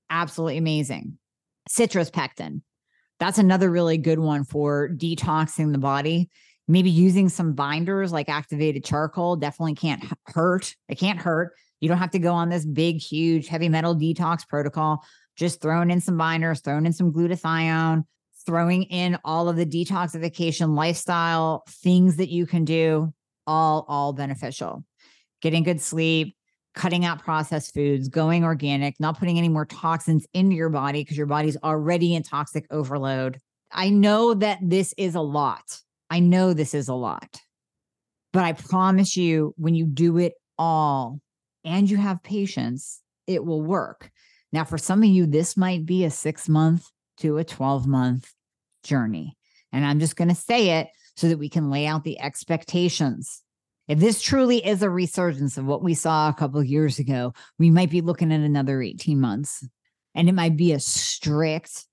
Absolutely 0.09 0.57
amazing. 0.57 1.19
Citrus 1.67 2.09
pectin 2.09 2.63
that's 3.21 3.37
another 3.37 3.69
really 3.69 3.99
good 3.99 4.17
one 4.17 4.43
for 4.43 4.89
detoxing 4.89 5.71
the 5.71 5.77
body. 5.77 6.27
Maybe 6.67 6.89
using 6.89 7.29
some 7.29 7.53
binders 7.53 8.11
like 8.11 8.29
activated 8.29 8.83
charcoal 8.83 9.35
definitely 9.35 9.75
can't 9.75 10.03
hurt. 10.25 10.75
It 10.89 10.95
can't 10.97 11.19
hurt. 11.19 11.53
You 11.81 11.87
don't 11.87 11.99
have 11.99 12.09
to 12.11 12.19
go 12.19 12.33
on 12.33 12.49
this 12.49 12.65
big, 12.65 12.97
huge 12.97 13.47
heavy 13.47 13.69
metal 13.69 13.95
detox 13.95 14.47
protocol. 14.47 15.03
Just 15.35 15.61
throwing 15.61 15.91
in 15.91 16.01
some 16.01 16.17
binders, 16.17 16.61
throwing 16.61 16.87
in 16.87 16.93
some 16.93 17.13
glutathione, 17.13 18.05
throwing 18.43 18.83
in 18.83 19.19
all 19.23 19.49
of 19.49 19.55
the 19.55 19.67
detoxification 19.67 20.75
lifestyle 20.75 21.63
things 21.69 22.17
that 22.17 22.29
you 22.29 22.47
can 22.47 22.65
do, 22.65 23.13
all, 23.45 23.85
all 23.87 24.13
beneficial. 24.13 24.83
Getting 25.43 25.61
good 25.61 25.79
sleep, 25.79 26.35
cutting 26.73 27.05
out 27.05 27.23
processed 27.23 27.73
foods, 27.73 28.07
going 28.07 28.43
organic, 28.43 28.99
not 28.99 29.19
putting 29.19 29.37
any 29.37 29.49
more 29.49 29.65
toxins 29.65 30.25
into 30.33 30.55
your 30.55 30.69
body 30.69 31.01
because 31.01 31.17
your 31.17 31.25
body's 31.25 31.57
already 31.63 32.15
in 32.15 32.23
toxic 32.23 32.65
overload. 32.71 33.39
I 33.71 33.89
know 33.89 34.33
that 34.33 34.59
this 34.61 34.93
is 34.97 35.15
a 35.15 35.21
lot. 35.21 35.79
I 36.09 36.19
know 36.19 36.53
this 36.53 36.73
is 36.73 36.87
a 36.87 36.93
lot. 36.93 37.41
But 38.33 38.43
I 38.43 38.53
promise 38.53 39.17
you, 39.17 39.53
when 39.57 39.75
you 39.75 39.85
do 39.85 40.17
it 40.17 40.33
all 40.57 41.19
and 41.65 41.89
you 41.89 41.97
have 41.97 42.23
patience, 42.23 43.01
it 43.27 43.45
will 43.45 43.61
work. 43.61 44.09
Now, 44.53 44.63
for 44.63 44.77
some 44.77 45.03
of 45.03 45.09
you, 45.09 45.25
this 45.25 45.55
might 45.57 45.85
be 45.85 46.05
a 46.05 46.09
six 46.09 46.47
month 46.47 46.87
to 47.17 47.37
a 47.37 47.43
12 47.43 47.87
month 47.87 48.31
journey. 48.83 49.37
And 49.71 49.85
I'm 49.85 49.99
just 49.99 50.15
going 50.15 50.29
to 50.29 50.35
say 50.35 50.79
it 50.79 50.87
so 51.15 51.29
that 51.29 51.37
we 51.37 51.49
can 51.49 51.69
lay 51.69 51.85
out 51.85 52.03
the 52.03 52.19
expectations 52.19 53.41
if 53.91 53.99
this 53.99 54.21
truly 54.21 54.65
is 54.65 54.81
a 54.81 54.89
resurgence 54.89 55.57
of 55.57 55.65
what 55.65 55.83
we 55.83 55.93
saw 55.93 56.29
a 56.29 56.33
couple 56.33 56.61
of 56.61 56.65
years 56.65 56.97
ago, 56.97 57.33
we 57.59 57.69
might 57.69 57.89
be 57.89 57.99
looking 57.99 58.31
at 58.31 58.39
another 58.39 58.81
18 58.81 59.19
months. 59.19 59.67
And 60.15 60.29
it 60.29 60.31
might 60.31 60.55
be 60.55 60.71
a 60.71 60.79
strict, 60.79 61.87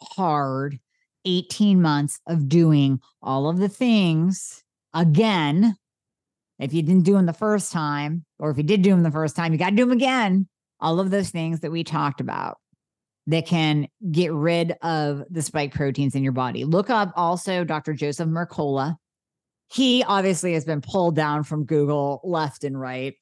hard 0.00 0.80
18 1.26 1.82
months 1.82 2.20
of 2.26 2.48
doing 2.48 3.00
all 3.20 3.50
of 3.50 3.58
the 3.58 3.68
things 3.68 4.64
again. 4.94 5.76
If 6.58 6.72
you 6.72 6.80
didn't 6.80 7.04
do 7.04 7.12
them 7.12 7.26
the 7.26 7.34
first 7.34 7.70
time, 7.70 8.24
or 8.38 8.50
if 8.50 8.56
you 8.56 8.62
did 8.62 8.80
do 8.80 8.88
them 8.88 9.02
the 9.02 9.10
first 9.10 9.36
time, 9.36 9.52
you 9.52 9.58
got 9.58 9.70
to 9.70 9.76
do 9.76 9.84
them 9.84 9.92
again. 9.92 10.48
All 10.80 11.00
of 11.00 11.10
those 11.10 11.28
things 11.28 11.60
that 11.60 11.70
we 11.70 11.84
talked 11.84 12.22
about 12.22 12.56
that 13.26 13.46
can 13.46 13.88
get 14.10 14.32
rid 14.32 14.72
of 14.80 15.22
the 15.28 15.42
spike 15.42 15.74
proteins 15.74 16.14
in 16.14 16.22
your 16.22 16.32
body. 16.32 16.64
Look 16.64 16.88
up 16.88 17.12
also 17.14 17.62
Dr. 17.62 17.92
Joseph 17.92 18.30
Mercola 18.30 18.96
he 19.72 20.04
obviously 20.04 20.52
has 20.52 20.64
been 20.64 20.82
pulled 20.82 21.16
down 21.16 21.44
from 21.44 21.64
Google 21.64 22.20
left 22.24 22.62
and 22.62 22.78
right 22.78 23.14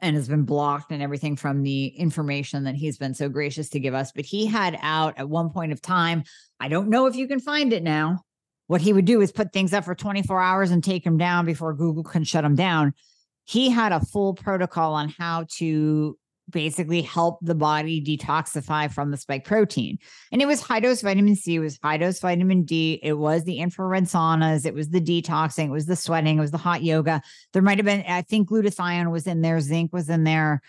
and 0.00 0.14
has 0.16 0.28
been 0.28 0.42
blocked 0.42 0.92
and 0.92 1.02
everything 1.02 1.34
from 1.34 1.62
the 1.62 1.86
information 1.86 2.64
that 2.64 2.74
he's 2.74 2.98
been 2.98 3.14
so 3.14 3.30
gracious 3.30 3.70
to 3.70 3.80
give 3.80 3.94
us. 3.94 4.12
But 4.12 4.26
he 4.26 4.44
had 4.44 4.78
out 4.82 5.18
at 5.18 5.30
one 5.30 5.48
point 5.48 5.72
of 5.72 5.80
time, 5.80 6.24
I 6.60 6.68
don't 6.68 6.90
know 6.90 7.06
if 7.06 7.16
you 7.16 7.26
can 7.26 7.40
find 7.40 7.72
it 7.72 7.82
now. 7.82 8.20
What 8.66 8.82
he 8.82 8.92
would 8.92 9.06
do 9.06 9.22
is 9.22 9.32
put 9.32 9.52
things 9.52 9.72
up 9.72 9.84
for 9.84 9.94
24 9.94 10.40
hours 10.40 10.70
and 10.70 10.84
take 10.84 11.04
them 11.04 11.16
down 11.16 11.46
before 11.46 11.72
Google 11.72 12.04
can 12.04 12.24
shut 12.24 12.42
them 12.42 12.54
down. 12.54 12.92
He 13.44 13.70
had 13.70 13.92
a 13.92 14.00
full 14.00 14.34
protocol 14.34 14.92
on 14.92 15.08
how 15.08 15.46
to 15.56 16.18
basically 16.50 17.02
help 17.02 17.38
the 17.42 17.54
body 17.54 18.02
detoxify 18.02 18.92
from 18.92 19.10
the 19.10 19.16
spike 19.16 19.44
protein. 19.44 19.98
And 20.30 20.42
it 20.42 20.46
was 20.46 20.60
high 20.60 20.80
dose 20.80 21.02
vitamin 21.02 21.36
C, 21.36 21.56
it 21.56 21.60
was 21.60 21.78
high 21.82 21.96
dose 21.96 22.20
vitamin 22.20 22.64
D, 22.64 23.00
it 23.02 23.14
was 23.14 23.44
the 23.44 23.58
infrared 23.58 24.04
saunas, 24.04 24.66
it 24.66 24.74
was 24.74 24.90
the 24.90 25.00
detoxing, 25.00 25.66
it 25.66 25.70
was 25.70 25.86
the 25.86 25.96
sweating, 25.96 26.38
it 26.38 26.40
was 26.40 26.50
the 26.50 26.58
hot 26.58 26.82
yoga. 26.82 27.22
There 27.52 27.62
might 27.62 27.78
have 27.78 27.86
been, 27.86 28.04
I 28.06 28.22
think 28.22 28.48
glutathione 28.48 29.10
was 29.10 29.26
in 29.26 29.40
there, 29.40 29.60
zinc 29.60 29.92
was 29.92 30.08
in 30.08 30.24
there. 30.24 30.60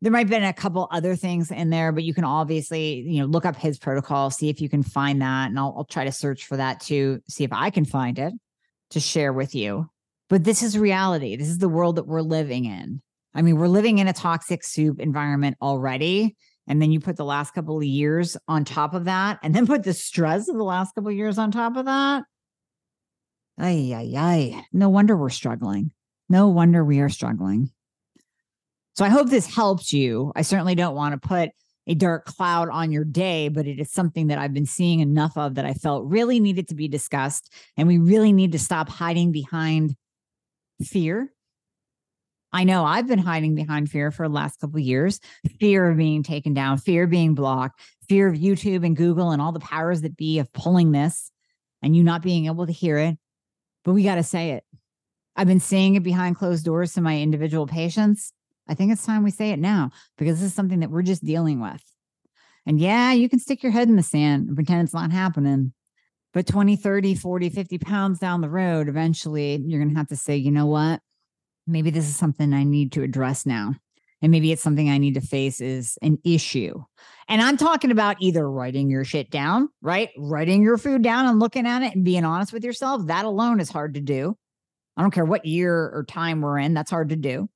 There 0.00 0.12
might 0.12 0.20
have 0.20 0.30
been 0.30 0.44
a 0.44 0.52
couple 0.52 0.88
other 0.92 1.16
things 1.16 1.50
in 1.50 1.70
there, 1.70 1.90
but 1.90 2.04
you 2.04 2.14
can 2.14 2.24
obviously, 2.24 3.00
you 3.00 3.20
know, 3.20 3.26
look 3.26 3.44
up 3.44 3.56
his 3.56 3.78
protocol, 3.78 4.30
see 4.30 4.48
if 4.48 4.60
you 4.60 4.68
can 4.68 4.84
find 4.84 5.20
that. 5.22 5.48
And 5.48 5.58
I'll, 5.58 5.74
I'll 5.76 5.84
try 5.84 6.04
to 6.04 6.12
search 6.12 6.46
for 6.46 6.56
that 6.56 6.80
too, 6.80 7.20
see 7.28 7.42
if 7.42 7.52
I 7.52 7.70
can 7.70 7.84
find 7.84 8.18
it 8.18 8.32
to 8.90 9.00
share 9.00 9.32
with 9.32 9.56
you. 9.56 9.90
But 10.28 10.44
this 10.44 10.62
is 10.62 10.78
reality. 10.78 11.36
This 11.36 11.48
is 11.48 11.58
the 11.58 11.68
world 11.68 11.96
that 11.96 12.06
we're 12.06 12.22
living 12.22 12.66
in. 12.66 13.02
I 13.38 13.42
mean, 13.42 13.56
we're 13.56 13.68
living 13.68 13.98
in 13.98 14.08
a 14.08 14.12
toxic 14.12 14.64
soup 14.64 14.98
environment 14.98 15.56
already. 15.62 16.36
And 16.66 16.82
then 16.82 16.90
you 16.90 16.98
put 16.98 17.16
the 17.16 17.24
last 17.24 17.54
couple 17.54 17.78
of 17.78 17.84
years 17.84 18.36
on 18.48 18.64
top 18.64 18.94
of 18.94 19.04
that, 19.04 19.38
and 19.44 19.54
then 19.54 19.64
put 19.64 19.84
the 19.84 19.94
stress 19.94 20.48
of 20.48 20.56
the 20.56 20.64
last 20.64 20.92
couple 20.94 21.08
of 21.08 21.16
years 21.16 21.38
on 21.38 21.52
top 21.52 21.76
of 21.76 21.84
that. 21.84 22.24
Ay, 23.56 23.92
ay, 23.94 24.12
ay. 24.16 24.64
No 24.72 24.88
wonder 24.88 25.16
we're 25.16 25.30
struggling. 25.30 25.92
No 26.28 26.48
wonder 26.48 26.84
we 26.84 26.98
are 26.98 27.08
struggling. 27.08 27.70
So 28.96 29.04
I 29.04 29.08
hope 29.08 29.30
this 29.30 29.46
helps 29.46 29.92
you. 29.92 30.32
I 30.34 30.42
certainly 30.42 30.74
don't 30.74 30.96
want 30.96 31.12
to 31.12 31.28
put 31.28 31.50
a 31.86 31.94
dark 31.94 32.24
cloud 32.26 32.68
on 32.70 32.90
your 32.90 33.04
day, 33.04 33.48
but 33.48 33.68
it 33.68 33.78
is 33.78 33.92
something 33.92 34.26
that 34.26 34.38
I've 34.38 34.52
been 34.52 34.66
seeing 34.66 34.98
enough 34.98 35.38
of 35.38 35.54
that 35.54 35.64
I 35.64 35.74
felt 35.74 36.04
really 36.04 36.40
needed 36.40 36.66
to 36.68 36.74
be 36.74 36.88
discussed. 36.88 37.54
And 37.76 37.86
we 37.86 37.98
really 37.98 38.32
need 38.32 38.50
to 38.52 38.58
stop 38.58 38.88
hiding 38.88 39.30
behind 39.30 39.94
fear 40.82 41.32
I 42.52 42.64
know 42.64 42.84
I've 42.84 43.06
been 43.06 43.18
hiding 43.18 43.54
behind 43.54 43.90
fear 43.90 44.10
for 44.10 44.26
the 44.26 44.34
last 44.34 44.60
couple 44.60 44.80
years 44.80 45.20
fear 45.60 45.90
of 45.90 45.96
being 45.96 46.22
taken 46.22 46.54
down, 46.54 46.78
fear 46.78 47.04
of 47.04 47.10
being 47.10 47.34
blocked, 47.34 47.80
fear 48.08 48.28
of 48.28 48.36
YouTube 48.36 48.86
and 48.86 48.96
Google 48.96 49.30
and 49.30 49.42
all 49.42 49.52
the 49.52 49.60
powers 49.60 50.00
that 50.00 50.16
be 50.16 50.38
of 50.38 50.52
pulling 50.52 50.92
this 50.92 51.30
and 51.82 51.94
you 51.94 52.02
not 52.02 52.22
being 52.22 52.46
able 52.46 52.66
to 52.66 52.72
hear 52.72 52.98
it. 52.98 53.16
But 53.84 53.92
we 53.92 54.02
got 54.02 54.16
to 54.16 54.22
say 54.22 54.52
it. 54.52 54.64
I've 55.36 55.46
been 55.46 55.60
saying 55.60 55.94
it 55.94 56.02
behind 56.02 56.36
closed 56.36 56.64
doors 56.64 56.94
to 56.94 57.00
my 57.00 57.20
individual 57.20 57.66
patients. 57.66 58.32
I 58.66 58.74
think 58.74 58.92
it's 58.92 59.06
time 59.06 59.24
we 59.24 59.30
say 59.30 59.50
it 59.50 59.58
now 59.58 59.90
because 60.16 60.40
this 60.40 60.48
is 60.48 60.54
something 60.54 60.80
that 60.80 60.90
we're 60.90 61.02
just 61.02 61.24
dealing 61.24 61.60
with. 61.60 61.82
And 62.66 62.80
yeah, 62.80 63.12
you 63.12 63.28
can 63.28 63.38
stick 63.38 63.62
your 63.62 63.72
head 63.72 63.88
in 63.88 63.96
the 63.96 64.02
sand 64.02 64.48
and 64.48 64.56
pretend 64.56 64.82
it's 64.82 64.94
not 64.94 65.12
happening. 65.12 65.72
But 66.34 66.46
20, 66.46 66.76
30, 66.76 67.14
40, 67.14 67.48
50 67.48 67.78
pounds 67.78 68.18
down 68.18 68.42
the 68.42 68.50
road, 68.50 68.88
eventually 68.88 69.56
you're 69.64 69.80
going 69.80 69.94
to 69.94 69.98
have 69.98 70.08
to 70.08 70.16
say, 70.16 70.36
you 70.36 70.50
know 70.50 70.66
what? 70.66 71.00
Maybe 71.68 71.90
this 71.90 72.08
is 72.08 72.16
something 72.16 72.52
I 72.52 72.64
need 72.64 72.92
to 72.92 73.02
address 73.02 73.46
now. 73.46 73.74
And 74.20 74.32
maybe 74.32 74.50
it's 74.50 74.62
something 74.62 74.90
I 74.90 74.98
need 74.98 75.14
to 75.14 75.20
face 75.20 75.60
is 75.60 75.96
an 76.02 76.18
issue. 76.24 76.82
And 77.28 77.40
I'm 77.40 77.56
talking 77.56 77.92
about 77.92 78.16
either 78.20 78.50
writing 78.50 78.90
your 78.90 79.04
shit 79.04 79.30
down, 79.30 79.68
right? 79.80 80.10
Writing 80.16 80.62
your 80.62 80.76
food 80.76 81.02
down 81.02 81.26
and 81.26 81.38
looking 81.38 81.66
at 81.66 81.82
it 81.82 81.94
and 81.94 82.04
being 82.04 82.24
honest 82.24 82.52
with 82.52 82.64
yourself. 82.64 83.06
That 83.06 83.26
alone 83.26 83.60
is 83.60 83.70
hard 83.70 83.94
to 83.94 84.00
do. 84.00 84.36
I 84.96 85.02
don't 85.02 85.12
care 85.12 85.24
what 85.24 85.44
year 85.44 85.72
or 85.72 86.04
time 86.04 86.40
we're 86.40 86.58
in, 86.58 86.74
that's 86.74 86.90
hard 86.90 87.10
to 87.10 87.16
do. 87.16 87.48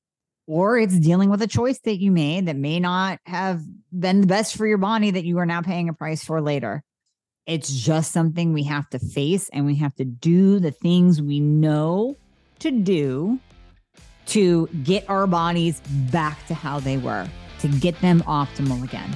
Or 0.47 0.79
it's 0.79 0.99
dealing 0.99 1.31
with 1.31 1.43
a 1.43 1.49
choice 1.49 1.81
that 1.81 2.01
you 2.01 2.13
made 2.13 2.47
that 2.47 2.57
may 2.57 2.79
not 2.79 3.19
have 3.27 3.63
been 3.93 4.21
the 4.21 4.27
best 4.27 4.57
for 4.57 4.67
your 4.67 4.79
body 4.79 5.11
that 5.11 5.25
you 5.25 5.39
are 5.39 5.47
now 5.47 5.63
paying 5.63 5.89
a 5.89 5.95
price 5.95 6.25
for 6.25 6.41
later. 6.41 6.85
It's 7.47 7.73
just 7.73 8.13
something 8.13 8.53
we 8.53 8.65
have 8.65 8.89
to 8.91 9.01
face 9.01 9.49
and 9.53 9.67
we 9.67 9.77
have 9.77 9.95
to 9.97 10.05
do 10.05 10.61
the 10.61 10.71
things 10.71 11.21
we 11.21 11.41
know 11.41 12.17
to 12.61 12.71
do 12.71 13.41
to 14.27 14.69
get 14.83 15.09
our 15.09 15.27
bodies 15.27 15.81
back 16.11 16.47
to 16.47 16.55
how 16.55 16.81
they 16.81 16.97
were, 16.97 17.29
to 17.61 17.69
get 17.69 18.01
them 18.01 18.23
optimal 18.23 18.83
again. 18.85 19.11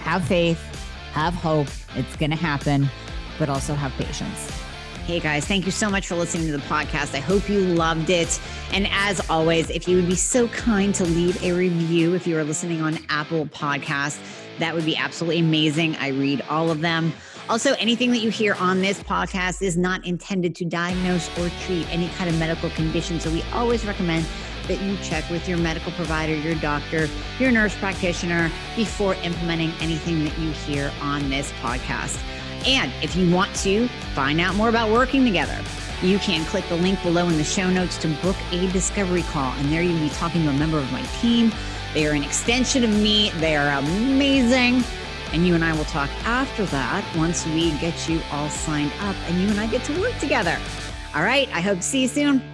Have 0.00 0.24
faith, 0.24 0.60
have 1.12 1.34
hope. 1.34 1.68
It's 1.94 2.16
going 2.16 2.30
to 2.30 2.36
happen, 2.36 2.88
but 3.38 3.48
also 3.48 3.74
have 3.74 3.92
patience. 3.92 4.50
Hey 5.04 5.18
guys, 5.18 5.44
thank 5.44 5.66
you 5.66 5.72
so 5.72 5.90
much 5.90 6.06
for 6.06 6.14
listening 6.14 6.46
to 6.46 6.52
the 6.52 6.58
podcast. 6.58 7.14
I 7.14 7.18
hope 7.18 7.48
you 7.48 7.58
loved 7.58 8.08
it. 8.08 8.40
And 8.72 8.86
as 8.92 9.28
always, 9.28 9.68
if 9.68 9.88
you 9.88 9.96
would 9.96 10.06
be 10.06 10.14
so 10.14 10.46
kind 10.48 10.94
to 10.94 11.04
leave 11.04 11.42
a 11.42 11.52
review 11.52 12.14
if 12.14 12.24
you 12.24 12.38
are 12.38 12.44
listening 12.44 12.82
on 12.82 12.98
Apple 13.08 13.46
Podcast, 13.46 14.20
that 14.60 14.74
would 14.74 14.84
be 14.84 14.96
absolutely 14.96 15.40
amazing. 15.40 15.96
I 15.96 16.08
read 16.08 16.42
all 16.48 16.70
of 16.70 16.82
them. 16.82 17.12
Also, 17.48 17.74
anything 17.74 18.10
that 18.12 18.18
you 18.18 18.30
hear 18.30 18.54
on 18.54 18.80
this 18.80 19.02
podcast 19.02 19.62
is 19.62 19.76
not 19.76 20.06
intended 20.06 20.54
to 20.56 20.64
diagnose 20.64 21.28
or 21.38 21.50
treat 21.64 21.86
any 21.92 22.08
kind 22.10 22.30
of 22.30 22.38
medical 22.38 22.70
condition. 22.70 23.18
So 23.20 23.30
we 23.30 23.42
always 23.52 23.84
recommend 23.84 24.26
that 24.68 24.80
you 24.80 24.96
check 24.98 25.28
with 25.28 25.48
your 25.48 25.58
medical 25.58 25.92
provider, 25.92 26.34
your 26.34 26.54
doctor, 26.56 27.08
your 27.38 27.50
nurse 27.50 27.76
practitioner 27.76 28.50
before 28.76 29.14
implementing 29.16 29.72
anything 29.80 30.24
that 30.24 30.38
you 30.38 30.50
hear 30.52 30.92
on 31.00 31.28
this 31.28 31.50
podcast. 31.60 32.22
And 32.64 32.92
if 33.02 33.16
you 33.16 33.28
want 33.34 33.54
to 33.56 33.88
find 34.14 34.40
out 34.40 34.54
more 34.54 34.68
about 34.68 34.90
working 34.90 35.24
together, 35.24 35.58
you 36.00 36.18
can 36.20 36.44
click 36.46 36.66
the 36.68 36.76
link 36.76 37.02
below 37.02 37.28
in 37.28 37.36
the 37.36 37.44
show 37.44 37.68
notes 37.68 37.98
to 37.98 38.08
book 38.22 38.36
a 38.52 38.70
discovery 38.70 39.22
call. 39.22 39.52
And 39.54 39.70
there 39.70 39.82
you'll 39.82 39.98
be 39.98 40.10
talking 40.10 40.44
to 40.44 40.50
a 40.50 40.52
member 40.52 40.78
of 40.78 40.90
my 40.92 41.02
team. 41.20 41.52
They 41.92 42.06
are 42.06 42.12
an 42.12 42.22
extension 42.22 42.84
of 42.84 42.90
me, 42.90 43.30
they 43.36 43.56
are 43.56 43.78
amazing. 43.78 44.84
And 45.32 45.46
you 45.46 45.54
and 45.54 45.64
I 45.64 45.72
will 45.72 45.84
talk 45.86 46.10
after 46.24 46.66
that 46.66 47.04
once 47.16 47.46
we 47.46 47.72
get 47.78 48.08
you 48.08 48.20
all 48.30 48.50
signed 48.50 48.92
up 49.00 49.16
and 49.26 49.40
you 49.40 49.48
and 49.48 49.58
I 49.58 49.66
get 49.66 49.82
to 49.84 50.00
work 50.00 50.16
together. 50.18 50.58
All 51.14 51.22
right. 51.22 51.48
I 51.54 51.60
hope 51.60 51.78
to 51.78 51.82
see 51.82 52.02
you 52.02 52.08
soon. 52.08 52.51